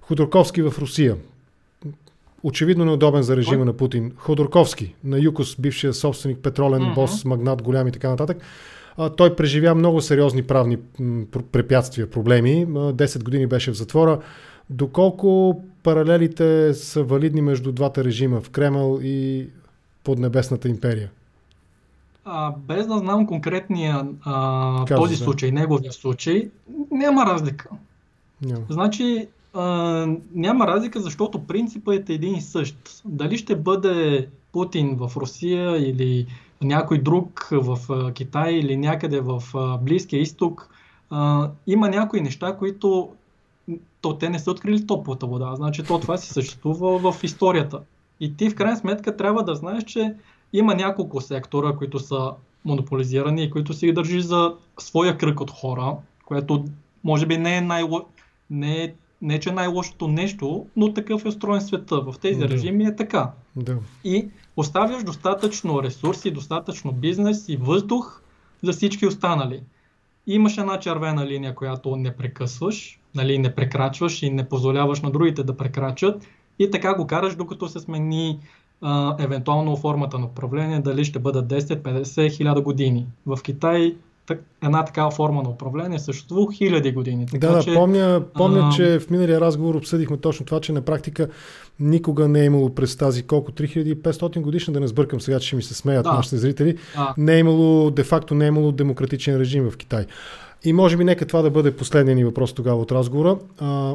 Ходорковски 0.00 0.62
в 0.62 0.74
Русия. 0.78 1.16
Очевидно 2.42 2.84
неудобен 2.84 3.22
за 3.22 3.36
режима 3.36 3.64
на 3.64 3.72
Путин. 3.72 4.12
Ходорковски 4.16 4.94
на 5.04 5.18
Юкос, 5.18 5.56
бившия 5.58 5.94
собственик, 5.94 6.38
петролен 6.38 6.80
mm-hmm. 6.80 6.94
бос, 6.94 7.24
магнат, 7.24 7.62
голям 7.62 7.88
и 7.88 7.92
така 7.92 8.10
нататък. 8.10 8.36
А, 8.96 9.10
той 9.10 9.36
преживя 9.36 9.74
много 9.74 10.00
сериозни 10.00 10.42
правни 10.42 10.78
препятствия, 11.52 12.10
проблеми. 12.10 12.66
10 12.68 13.24
години 13.24 13.46
беше 13.46 13.70
в 13.70 13.76
затвора. 13.76 14.20
Доколко 14.70 15.62
паралелите 15.82 16.74
са 16.74 17.02
валидни 17.02 17.42
между 17.42 17.72
двата 17.72 18.04
режима 18.04 18.40
в 18.40 18.50
Кремъл 18.50 18.98
и 19.02 19.46
Поднебесната 20.04 20.68
империя? 20.68 21.10
А, 22.28 22.54
без 22.58 22.86
да 22.86 22.98
знам 22.98 23.26
конкретния 23.26 24.06
а, 24.24 24.84
Казва, 24.88 25.04
този 25.04 25.16
случай, 25.16 25.50
неговия 25.50 25.92
случай, 25.92 26.48
няма 26.90 27.26
разлика. 27.26 27.68
Няма. 28.42 28.64
Значи, 28.70 29.28
а, 29.54 29.62
няма 30.34 30.66
разлика, 30.66 31.00
защото 31.00 31.46
принципът 31.46 32.08
е 32.08 32.12
един 32.12 32.34
и 32.34 32.40
същ. 32.40 32.76
Дали 33.04 33.38
ще 33.38 33.56
бъде 33.56 34.28
Путин 34.52 34.96
в 34.96 35.12
Русия 35.16 35.88
или 35.88 36.26
някой 36.62 36.98
друг 36.98 37.48
в 37.52 37.78
а, 37.88 38.12
Китай 38.12 38.52
или 38.52 38.76
някъде 38.76 39.20
в 39.20 39.42
а, 39.54 39.78
Близкия 39.78 40.20
изток, 40.20 40.70
а, 41.10 41.50
има 41.66 41.88
някои 41.88 42.20
неща, 42.20 42.56
които 42.56 43.08
то 44.00 44.18
те 44.18 44.28
не 44.28 44.38
са 44.38 44.50
открили 44.50 44.86
топлата 44.86 45.26
вода. 45.26 45.54
Значи 45.56 45.82
то 45.82 45.98
това 46.00 46.16
си 46.16 46.32
съществува 46.32 47.12
в 47.12 47.24
историята. 47.24 47.80
И 48.20 48.36
ти 48.36 48.50
в 48.50 48.54
крайна 48.54 48.76
сметка 48.76 49.16
трябва 49.16 49.44
да 49.44 49.54
знаеш, 49.54 49.84
че 49.84 50.14
има 50.52 50.74
няколко 50.74 51.20
сектора, 51.20 51.72
които 51.72 51.98
са 51.98 52.32
монополизирани 52.64 53.42
и 53.42 53.50
които 53.50 53.72
си 53.72 53.92
държи 53.92 54.20
за 54.20 54.54
своя 54.80 55.18
кръг 55.18 55.40
от 55.40 55.50
хора, 55.50 55.96
което 56.24 56.64
може 57.04 57.26
би 57.26 57.38
не 57.38 57.56
е 57.56 57.60
най 57.60 57.84
не, 58.50 58.84
е, 58.84 58.94
не 59.22 59.40
че 59.40 59.52
най-лошото 59.52 60.08
нещо, 60.08 60.66
но 60.76 60.94
такъв 60.94 61.24
е 61.24 61.28
устроен 61.28 61.60
света. 61.60 62.00
В 62.00 62.14
тези 62.20 62.40
да. 62.40 62.48
режими 62.48 62.84
е 62.84 62.96
така. 62.96 63.30
Да. 63.56 63.76
И 64.04 64.28
оставяш 64.56 65.04
достатъчно 65.04 65.82
ресурси, 65.82 66.30
достатъчно 66.30 66.92
бизнес 66.92 67.48
и 67.48 67.56
въздух 67.56 68.22
за 68.62 68.72
всички 68.72 69.06
останали. 69.06 69.62
Имаш 70.26 70.58
една 70.58 70.78
червена 70.78 71.26
линия, 71.26 71.54
която 71.54 71.96
не 71.96 72.16
прекъсваш, 72.16 73.00
нали, 73.14 73.38
не 73.38 73.54
прекрачваш 73.54 74.22
и 74.22 74.30
не 74.30 74.48
позволяваш 74.48 75.00
на 75.00 75.10
другите 75.10 75.42
да 75.42 75.56
прекрачат 75.56 76.26
и 76.58 76.70
така 76.70 76.94
го 76.94 77.06
караш, 77.06 77.36
докато 77.36 77.68
се 77.68 77.80
смени 77.80 78.38
а, 78.82 79.16
евентуално 79.18 79.76
формата 79.76 80.18
на 80.18 80.26
управление, 80.26 80.80
дали 80.80 81.04
ще 81.04 81.18
бъдат 81.18 81.46
10, 81.46 81.60
50, 81.60 82.02
1000 82.02 82.62
години. 82.62 83.06
В 83.26 83.38
Китай 83.42 83.94
една 84.62 84.84
такава 84.84 85.10
форма 85.10 85.42
на 85.42 85.48
управление 85.48 85.98
съществува 85.98 86.52
хиляди 86.52 86.92
години. 86.92 87.26
Така, 87.26 87.48
да, 87.48 87.62
че, 87.62 87.74
помня, 87.74 88.22
помня 88.34 88.60
а... 88.72 88.76
че 88.76 88.98
в 88.98 89.10
миналия 89.10 89.40
разговор 89.40 89.74
обсъдихме 89.74 90.16
точно 90.16 90.46
това, 90.46 90.60
че 90.60 90.72
на 90.72 90.80
практика 90.80 91.28
никога 91.80 92.28
не 92.28 92.40
е 92.40 92.44
имало 92.44 92.74
през 92.74 92.96
тази 92.96 93.22
колко 93.22 93.52
3500 93.52 94.40
годишна, 94.40 94.72
да 94.72 94.80
не 94.80 94.86
сбъркам 94.86 95.20
сега, 95.20 95.40
че 95.40 95.46
ще 95.46 95.56
ми 95.56 95.62
се 95.62 95.74
смеят 95.74 96.04
да. 96.04 96.12
нашите 96.12 96.36
зрители, 96.36 96.76
да. 96.96 97.14
не 97.18 97.34
е 97.34 97.38
имало, 97.38 97.90
де-факто 97.90 98.34
не 98.34 98.44
е 98.44 98.48
имало 98.48 98.72
демократичен 98.72 99.36
режим 99.36 99.70
в 99.70 99.76
Китай. 99.76 100.06
И 100.64 100.72
може 100.72 100.96
би 100.96 101.04
нека 101.04 101.26
това 101.26 101.42
да 101.42 101.50
бъде 101.50 101.76
последния 101.76 102.16
ни 102.16 102.24
въпрос 102.24 102.52
тогава 102.52 102.80
от 102.80 102.92
разговора. 102.92 103.38
А, 103.58 103.94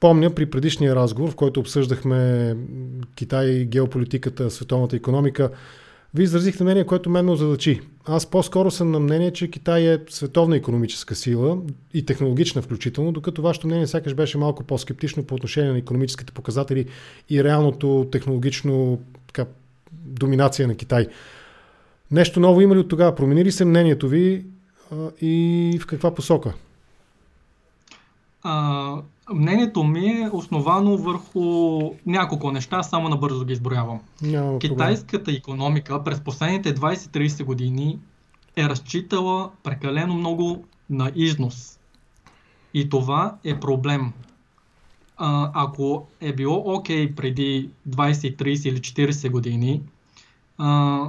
помня 0.00 0.30
при 0.34 0.46
предишния 0.46 0.96
разговор, 0.96 1.30
в 1.30 1.36
който 1.36 1.60
обсъждахме 1.60 2.56
Китай, 3.14 3.64
геополитиката, 3.64 4.50
световната 4.50 4.96
економика, 4.96 5.50
вие 6.14 6.24
изразихте 6.24 6.64
мнение, 6.64 6.86
което 6.86 7.10
мен 7.10 7.24
ме 7.24 7.30
озадачи. 7.30 7.80
Аз 8.06 8.26
по-скоро 8.26 8.70
съм 8.70 8.90
на 8.90 9.00
мнение, 9.00 9.32
че 9.32 9.50
Китай 9.50 9.82
е 9.82 9.98
световна 10.08 10.56
економическа 10.56 11.14
сила 11.14 11.58
и 11.94 12.06
технологична 12.06 12.62
включително, 12.62 13.12
докато 13.12 13.42
вашето 13.42 13.66
мнение 13.66 13.86
сякаш 13.86 14.14
беше 14.14 14.38
малко 14.38 14.64
по-скептично 14.64 15.24
по 15.24 15.34
отношение 15.34 15.72
на 15.72 15.78
економическите 15.78 16.32
показатели 16.32 16.86
и 17.30 17.44
реалното 17.44 18.08
технологично 18.12 19.00
така, 19.26 19.46
доминация 19.92 20.68
на 20.68 20.74
Китай. 20.74 21.06
Нещо 22.10 22.40
ново 22.40 22.60
има 22.60 22.74
ли 22.74 22.78
от 22.78 22.88
тогава? 22.88 23.14
Промени 23.14 23.44
ли 23.44 23.52
се 23.52 23.64
мнението 23.64 24.08
ви 24.08 24.46
а, 24.92 24.96
и 25.20 25.78
в 25.82 25.86
каква 25.86 26.14
посока? 26.14 26.54
А, 28.42 28.96
мнението 29.34 29.84
ми 29.84 30.06
е 30.06 30.30
основано 30.32 30.96
върху 30.96 31.80
няколко 32.06 32.52
неща, 32.52 32.82
само 32.82 33.08
набързо 33.08 33.44
ги 33.44 33.52
изброявам. 33.52 34.00
No, 34.22 34.58
Китайската 34.58 35.32
економика 35.32 36.04
през 36.04 36.20
последните 36.20 36.74
20-30 36.74 37.44
години 37.44 37.98
е 38.56 38.68
разчитала 38.68 39.50
прекалено 39.62 40.14
много 40.14 40.64
на 40.90 41.12
износ. 41.14 41.78
И 42.74 42.88
това 42.88 43.36
е 43.44 43.60
проблем. 43.60 44.12
А, 45.16 45.50
ако 45.54 46.06
е 46.20 46.32
било 46.32 46.62
окей 46.66 47.08
okay 47.08 47.14
преди 47.14 47.70
20, 47.88 48.12
30 48.12 48.68
или 48.68 48.78
40 48.78 49.30
години, 49.30 49.82
а, 50.58 51.00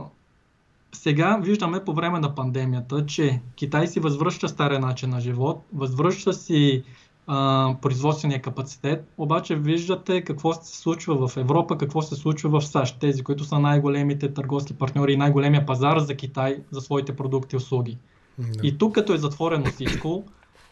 сега 0.92 1.38
виждаме 1.38 1.86
по 1.86 1.94
време 1.94 2.20
на 2.20 2.36
пандемията, 2.36 3.06
че 3.06 3.42
Китай 3.56 3.88
си 3.88 4.00
възвръща 4.00 4.50
стария 4.50 4.80
начин 4.80 5.10
на 5.10 5.22
живот, 5.22 5.64
възвръща 5.74 6.34
си 6.34 6.84
а, 7.32 7.76
производствения 7.82 8.42
капацитет, 8.42 9.08
обаче 9.18 9.56
виждате 9.56 10.22
какво 10.22 10.54
се 10.54 10.78
случва 10.78 11.28
в 11.28 11.38
Европа, 11.38 11.78
какво 11.78 12.02
се 12.02 12.16
случва 12.16 12.60
в 12.60 12.66
САЩ, 12.66 13.00
тези, 13.00 13.24
които 13.24 13.44
са 13.44 13.60
най-големите 13.60 14.34
търговски 14.34 14.74
партньори 14.74 15.14
и 15.14 15.18
най-големия 15.18 15.66
пазар 15.66 16.00
за 16.00 16.16
Китай 16.16 16.58
за 16.72 16.82
своите 16.82 17.16
продукти 17.16 17.56
и 17.56 17.58
услуги. 17.58 17.98
Да. 18.40 18.68
И 18.68 18.78
тук, 18.78 18.96
като 18.96 19.14
е 19.14 19.18
затворено 19.18 19.66
всичко, 19.66 20.24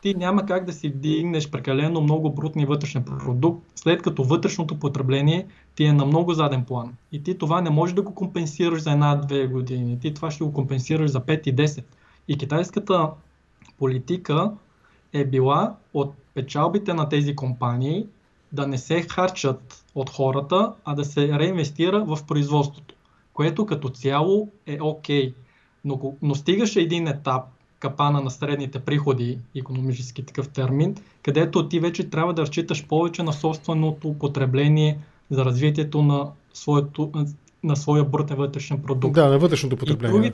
ти 0.02 0.16
няма 0.16 0.46
как 0.46 0.66
да 0.66 0.74
си 0.74 0.90
дигнеш 0.90 1.50
прекалено 1.50 2.02
много 2.02 2.34
брутни 2.34 2.66
вътрешен 2.66 3.04
продукт, 3.04 3.66
след 3.76 4.02
като 4.02 4.24
вътрешното 4.24 4.80
потребление 4.80 5.48
ти 5.76 5.84
е 5.84 5.94
на 5.94 6.06
много 6.06 6.34
заден 6.34 6.66
план. 6.66 6.94
И 7.12 7.24
ти 7.24 7.38
това 7.38 7.62
не 7.62 7.70
можеш 7.70 7.94
да 7.94 8.02
го 8.02 8.16
компенсираш 8.16 8.82
за 8.82 8.92
една-две 8.92 9.48
години. 9.48 10.00
Ти 10.00 10.14
това 10.14 10.32
ще 10.32 10.44
го 10.44 10.54
компенсираш 10.54 11.12
за 11.12 11.22
5 11.22 11.48
и 11.48 11.56
10. 11.56 11.84
И 12.28 12.38
китайската 12.38 13.10
политика 13.78 14.52
е 15.14 15.26
била 15.26 15.76
от 15.94 16.14
печалбите 16.34 16.94
на 16.94 17.10
тези 17.10 17.36
компании 17.36 18.06
да 18.52 18.68
не 18.68 18.78
се 18.78 19.02
харчат 19.02 19.86
от 19.96 20.10
хората, 20.10 20.74
а 20.86 20.96
да 20.96 21.06
се 21.06 21.40
реинвестира 21.40 22.04
в 22.06 22.20
производството, 22.28 22.96
което 23.34 23.66
като 23.66 23.90
цяло 23.90 24.50
е 24.66 24.78
окей. 24.82 25.30
Okay. 25.30 25.34
Но, 25.86 26.14
но 26.22 26.36
стигаше 26.36 26.80
един 26.82 27.08
етап, 27.08 27.44
капана 27.80 28.22
на 28.22 28.32
средните 28.32 28.80
приходи, 28.80 29.40
економически 29.56 30.24
такъв 30.24 30.50
термин, 30.50 30.96
където 31.24 31.70
ти 31.70 31.80
вече 31.80 32.10
трябва 32.10 32.34
да 32.34 32.42
разчиташ 32.42 32.88
повече 32.88 33.24
на 33.24 33.34
собственото 33.34 34.16
потребление 34.20 35.00
за 35.30 35.46
развитието 35.46 36.02
на, 36.02 36.32
своето, 36.54 37.12
на 37.64 37.76
своя 37.76 38.04
брутен 38.04 38.38
вътрешен 38.38 38.82
продукт. 38.82 39.14
Да, 39.14 39.30
на 39.30 39.40
вътрешното 39.40 39.78
потребление. 39.78 40.18
И, 40.18 40.22
други, 40.22 40.34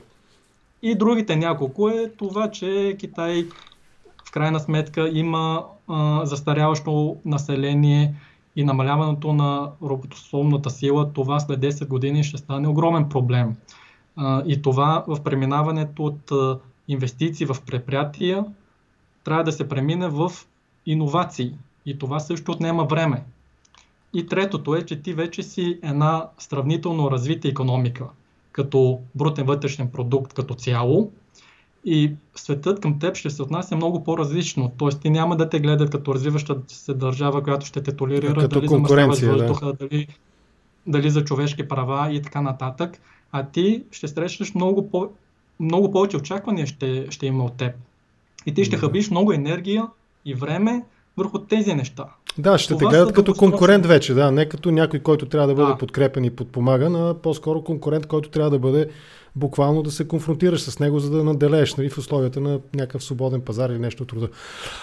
и 0.82 0.94
другите 0.94 1.36
няколко 1.36 1.88
е 1.88 2.12
това, 2.16 2.50
че 2.50 2.96
Китай 2.98 3.46
крайна 4.34 4.60
сметка 4.60 5.10
има 5.12 5.64
а, 5.88 6.26
застаряващо 6.26 7.16
население 7.24 8.14
и 8.56 8.64
намаляването 8.64 9.32
на 9.32 9.70
работоспособната 9.82 10.70
сила, 10.70 11.12
това 11.12 11.40
след 11.40 11.60
10 11.60 11.88
години 11.88 12.24
ще 12.24 12.38
стане 12.38 12.68
огромен 12.68 13.08
проблем. 13.08 13.56
А, 14.16 14.42
и 14.46 14.62
това 14.62 15.04
в 15.06 15.22
преминаването 15.24 16.04
от 16.04 16.32
а, 16.32 16.58
инвестиции 16.88 17.46
в 17.46 17.56
предприятия 17.66 18.44
трябва 19.24 19.44
да 19.44 19.52
се 19.52 19.68
премине 19.68 20.08
в 20.08 20.32
иновации. 20.86 21.52
И 21.86 21.98
това 21.98 22.20
също 22.20 22.52
отнема 22.52 22.84
време. 22.84 23.24
И 24.14 24.26
третото 24.26 24.74
е, 24.74 24.82
че 24.82 25.02
ти 25.02 25.14
вече 25.14 25.42
си 25.42 25.78
една 25.82 26.28
сравнително 26.38 27.10
развита 27.10 27.48
економика, 27.48 28.04
като 28.52 29.00
брутен 29.14 29.46
вътрешен 29.46 29.90
продукт 29.90 30.32
като 30.32 30.54
цяло, 30.54 31.12
и 31.84 32.12
светът 32.34 32.80
към 32.80 32.98
теб 32.98 33.16
ще 33.16 33.30
се 33.30 33.42
отнася 33.42 33.76
много 33.76 34.04
по-различно. 34.04 34.72
Тоест 34.76 35.00
ти 35.00 35.10
няма 35.10 35.36
да 35.36 35.48
те 35.48 35.60
гледат 35.60 35.90
като 35.90 36.14
развиваща 36.14 36.56
се 36.68 36.94
държава, 36.94 37.42
която 37.42 37.66
ще 37.66 37.82
те 37.82 37.96
толерира, 37.96 38.34
като 38.34 38.60
дали 38.60 38.66
конкуренция, 38.66 39.26
за 39.26 39.32
въздуха, 39.32 39.66
да. 39.66 39.72
дали, 39.72 40.06
дали 40.86 41.10
за 41.10 41.24
човешки 41.24 41.68
права 41.68 42.12
и 42.12 42.22
така 42.22 42.40
нататък. 42.40 43.00
А 43.32 43.42
ти 43.42 43.84
ще 43.90 44.08
срещаш 44.08 44.54
много, 44.54 44.90
по, 44.90 45.08
много 45.60 45.90
повече 45.90 46.16
очаквания 46.16 46.66
ще, 46.66 47.06
ще 47.10 47.26
има 47.26 47.44
от 47.44 47.56
теб. 47.56 47.74
И 48.46 48.54
ти 48.54 48.64
ще 48.64 48.76
хабиш 48.76 49.10
много 49.10 49.32
енергия 49.32 49.86
и 50.24 50.34
време 50.34 50.82
върху 51.16 51.38
тези 51.38 51.74
неща. 51.74 52.04
Да, 52.38 52.58
ще 52.58 52.74
Това 52.74 52.90
те 52.90 52.96
гледат 52.96 53.14
като 53.14 53.34
конкурент 53.34 53.86
вече, 53.86 54.14
да, 54.14 54.30
не 54.30 54.48
като 54.48 54.70
някой, 54.70 55.00
който 55.00 55.26
трябва 55.26 55.48
да 55.48 55.54
бъде 55.54 55.72
да. 55.72 55.78
подкрепен 55.78 56.24
и 56.24 56.30
подпомаган, 56.30 56.96
а 56.96 57.14
по-скоро 57.14 57.64
конкурент, 57.64 58.06
който 58.06 58.30
трябва 58.30 58.50
да 58.50 58.58
бъде 58.58 58.88
буквално 59.36 59.82
да 59.82 59.90
се 59.90 60.08
конфронтираш 60.08 60.60
с 60.60 60.78
него, 60.78 60.98
за 60.98 61.10
да 61.10 61.24
наделееш 61.24 61.74
нали, 61.74 61.88
в 61.88 61.98
условията 61.98 62.40
на 62.40 62.60
някакъв 62.74 63.04
свободен 63.04 63.40
пазар 63.40 63.70
или 63.70 63.78
нещо 63.78 64.02
от 64.02 64.08
труда. 64.08 64.28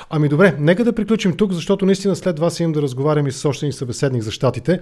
Ами 0.09 0.29
добре, 0.29 0.55
нека 0.59 0.83
да 0.83 0.93
приключим 0.93 1.37
тук, 1.37 1.51
защото 1.51 1.85
наистина 1.85 2.15
след 2.15 2.39
вас 2.39 2.59
имам 2.59 2.71
да 2.71 2.81
разговарям 2.81 3.27
и 3.27 3.31
с 3.31 3.45
още 3.45 3.65
един 3.65 3.73
събеседник 3.73 4.23
за 4.23 4.31
щатите. 4.31 4.79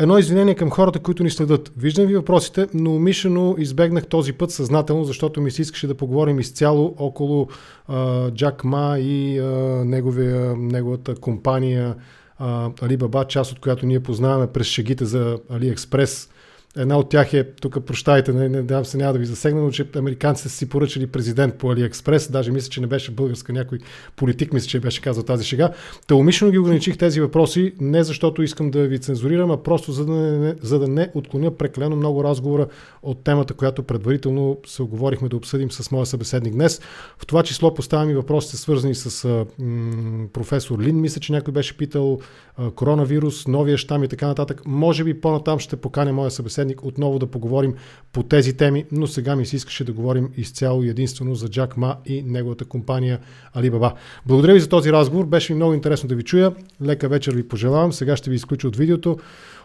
Едно 0.00 0.18
извинение 0.18 0.54
към 0.54 0.70
хората, 0.70 0.98
които 0.98 1.22
ни 1.22 1.30
следят. 1.30 1.72
Виждам 1.76 2.06
ви 2.06 2.16
въпросите, 2.16 2.66
но 2.74 2.94
умишлено 2.94 3.54
избегнах 3.58 4.06
този 4.06 4.32
път 4.32 4.50
съзнателно, 4.50 5.04
защото 5.04 5.40
ми 5.40 5.50
се 5.50 5.62
искаше 5.62 5.86
да 5.86 5.94
поговорим 5.94 6.40
изцяло 6.40 6.94
около 6.98 7.48
а, 7.88 8.30
Джак 8.30 8.64
Ма 8.64 8.98
и 8.98 9.38
а, 9.38 9.44
неговия, 9.84 10.56
неговата 10.56 11.14
компания 11.14 11.94
Alibaba, 12.40 13.26
част 13.26 13.52
от 13.52 13.60
която 13.60 13.86
ние 13.86 14.00
познаваме 14.00 14.46
през 14.46 14.66
шегите 14.66 15.04
за 15.04 15.38
AliExpress 15.50 16.28
Една 16.76 16.98
от 16.98 17.08
тях 17.08 17.34
е, 17.34 17.44
тук 17.44 17.84
прощайте, 17.84 18.32
не, 18.32 18.48
не, 18.48 18.62
не 18.62 18.84
се 18.84 18.96
няма 18.96 19.12
да 19.12 19.18
ви 19.18 19.26
засегна, 19.26 19.62
но 19.62 19.70
че 19.70 19.88
американците 19.96 20.48
са 20.48 20.56
си 20.56 20.68
поръчали 20.68 21.06
президент 21.06 21.54
по 21.54 21.70
Алиекспрес, 21.70 22.30
даже 22.30 22.50
мисля, 22.50 22.68
че 22.68 22.80
не 22.80 22.86
беше 22.86 23.10
българска, 23.10 23.52
някой 23.52 23.78
политик 24.16 24.52
мисля, 24.52 24.68
че 24.68 24.80
беше 24.80 25.02
казал 25.02 25.22
тази 25.22 25.44
шега. 25.44 25.70
Та 26.06 26.14
умишлено 26.14 26.52
ги 26.52 26.58
ограничих 26.58 26.98
тези 26.98 27.20
въпроси, 27.20 27.72
не 27.80 28.04
защото 28.04 28.42
искам 28.42 28.70
да 28.70 28.88
ви 28.88 28.98
цензурирам, 28.98 29.50
а 29.50 29.62
просто 29.62 29.92
за 29.92 30.06
да 30.06 30.12
не, 30.12 30.54
за 30.62 30.78
да 30.78 30.88
не 30.88 31.10
отклоня 31.14 31.56
прекалено 31.56 31.96
много 31.96 32.24
разговора 32.24 32.66
от 33.02 33.24
темата, 33.24 33.54
която 33.54 33.82
предварително 33.82 34.58
се 34.66 34.82
оговорихме 34.82 35.28
да 35.28 35.36
обсъдим 35.36 35.70
с 35.70 35.90
моя 35.90 36.06
събеседник 36.06 36.54
днес. 36.54 36.80
В 37.18 37.26
това 37.26 37.42
число 37.42 37.74
поставям 37.74 38.10
и 38.10 38.14
въпросите 38.14 38.56
свързани 38.56 38.94
с 38.94 39.28
м- 39.58 40.26
професор 40.32 40.80
Лин, 40.80 41.00
мисля, 41.00 41.20
че 41.20 41.32
някой 41.32 41.52
беше 41.52 41.76
питал 41.76 42.20
а, 42.56 42.70
коронавирус, 42.70 43.46
новия 43.46 43.78
щам 43.78 44.04
и 44.04 44.08
така 44.08 44.26
нататък. 44.26 44.62
Може 44.66 45.04
би 45.04 45.20
по-натам 45.20 45.58
ще 45.58 45.76
поканя 45.76 46.12
моя 46.12 46.30
събеседник 46.30 46.61
събеседник 46.62 46.84
отново 46.84 47.18
да 47.18 47.26
поговорим 47.26 47.74
по 48.12 48.22
тези 48.22 48.56
теми, 48.56 48.84
но 48.92 49.06
сега 49.06 49.36
ми 49.36 49.46
се 49.46 49.56
искаше 49.56 49.84
да 49.84 49.92
говорим 49.92 50.30
изцяло 50.36 50.82
и 50.82 50.88
единствено 50.88 51.34
за 51.34 51.48
Джак 51.48 51.76
Ма 51.76 51.96
и 52.06 52.22
неговата 52.22 52.64
компания 52.64 53.18
Alibaba. 53.56 53.92
Благодаря 54.26 54.54
ви 54.54 54.60
за 54.60 54.68
този 54.68 54.92
разговор, 54.92 55.26
беше 55.26 55.52
ми 55.52 55.56
много 55.56 55.74
интересно 55.74 56.08
да 56.08 56.14
ви 56.14 56.22
чуя. 56.22 56.52
Лека 56.82 57.08
вечер 57.08 57.34
ви 57.34 57.48
пожелавам, 57.48 57.92
сега 57.92 58.16
ще 58.16 58.30
ви 58.30 58.36
изключа 58.36 58.68
от 58.68 58.76
видеото. 58.76 59.18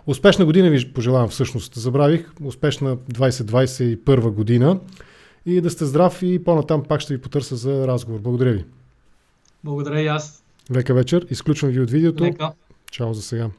Успешна 0.07 0.45
година 0.45 0.69
ви 0.69 0.93
пожелавам 0.93 1.29
всъщност, 1.29 1.75
забравих, 1.75 2.31
успешна 2.43 2.97
2021 2.97 4.29
година 4.29 4.79
и 5.45 5.61
да 5.61 5.69
сте 5.69 5.85
здрав 5.85 6.23
и 6.23 6.43
по-натам 6.43 6.83
пак 6.83 7.01
ще 7.01 7.13
ви 7.13 7.21
потърся 7.21 7.55
за 7.55 7.87
разговор. 7.87 8.19
Благодаря 8.19 8.51
ви. 8.51 8.65
Благодаря 9.63 10.01
и 10.01 10.07
аз. 10.07 10.43
Лека 10.75 10.93
вечер, 10.93 11.27
изключвам 11.29 11.71
ви 11.71 11.79
от 11.79 11.91
видеото. 11.91 12.23
Лека. 12.23 12.51
Чао 12.91 13.13
за 13.13 13.21
сега. 13.21 13.49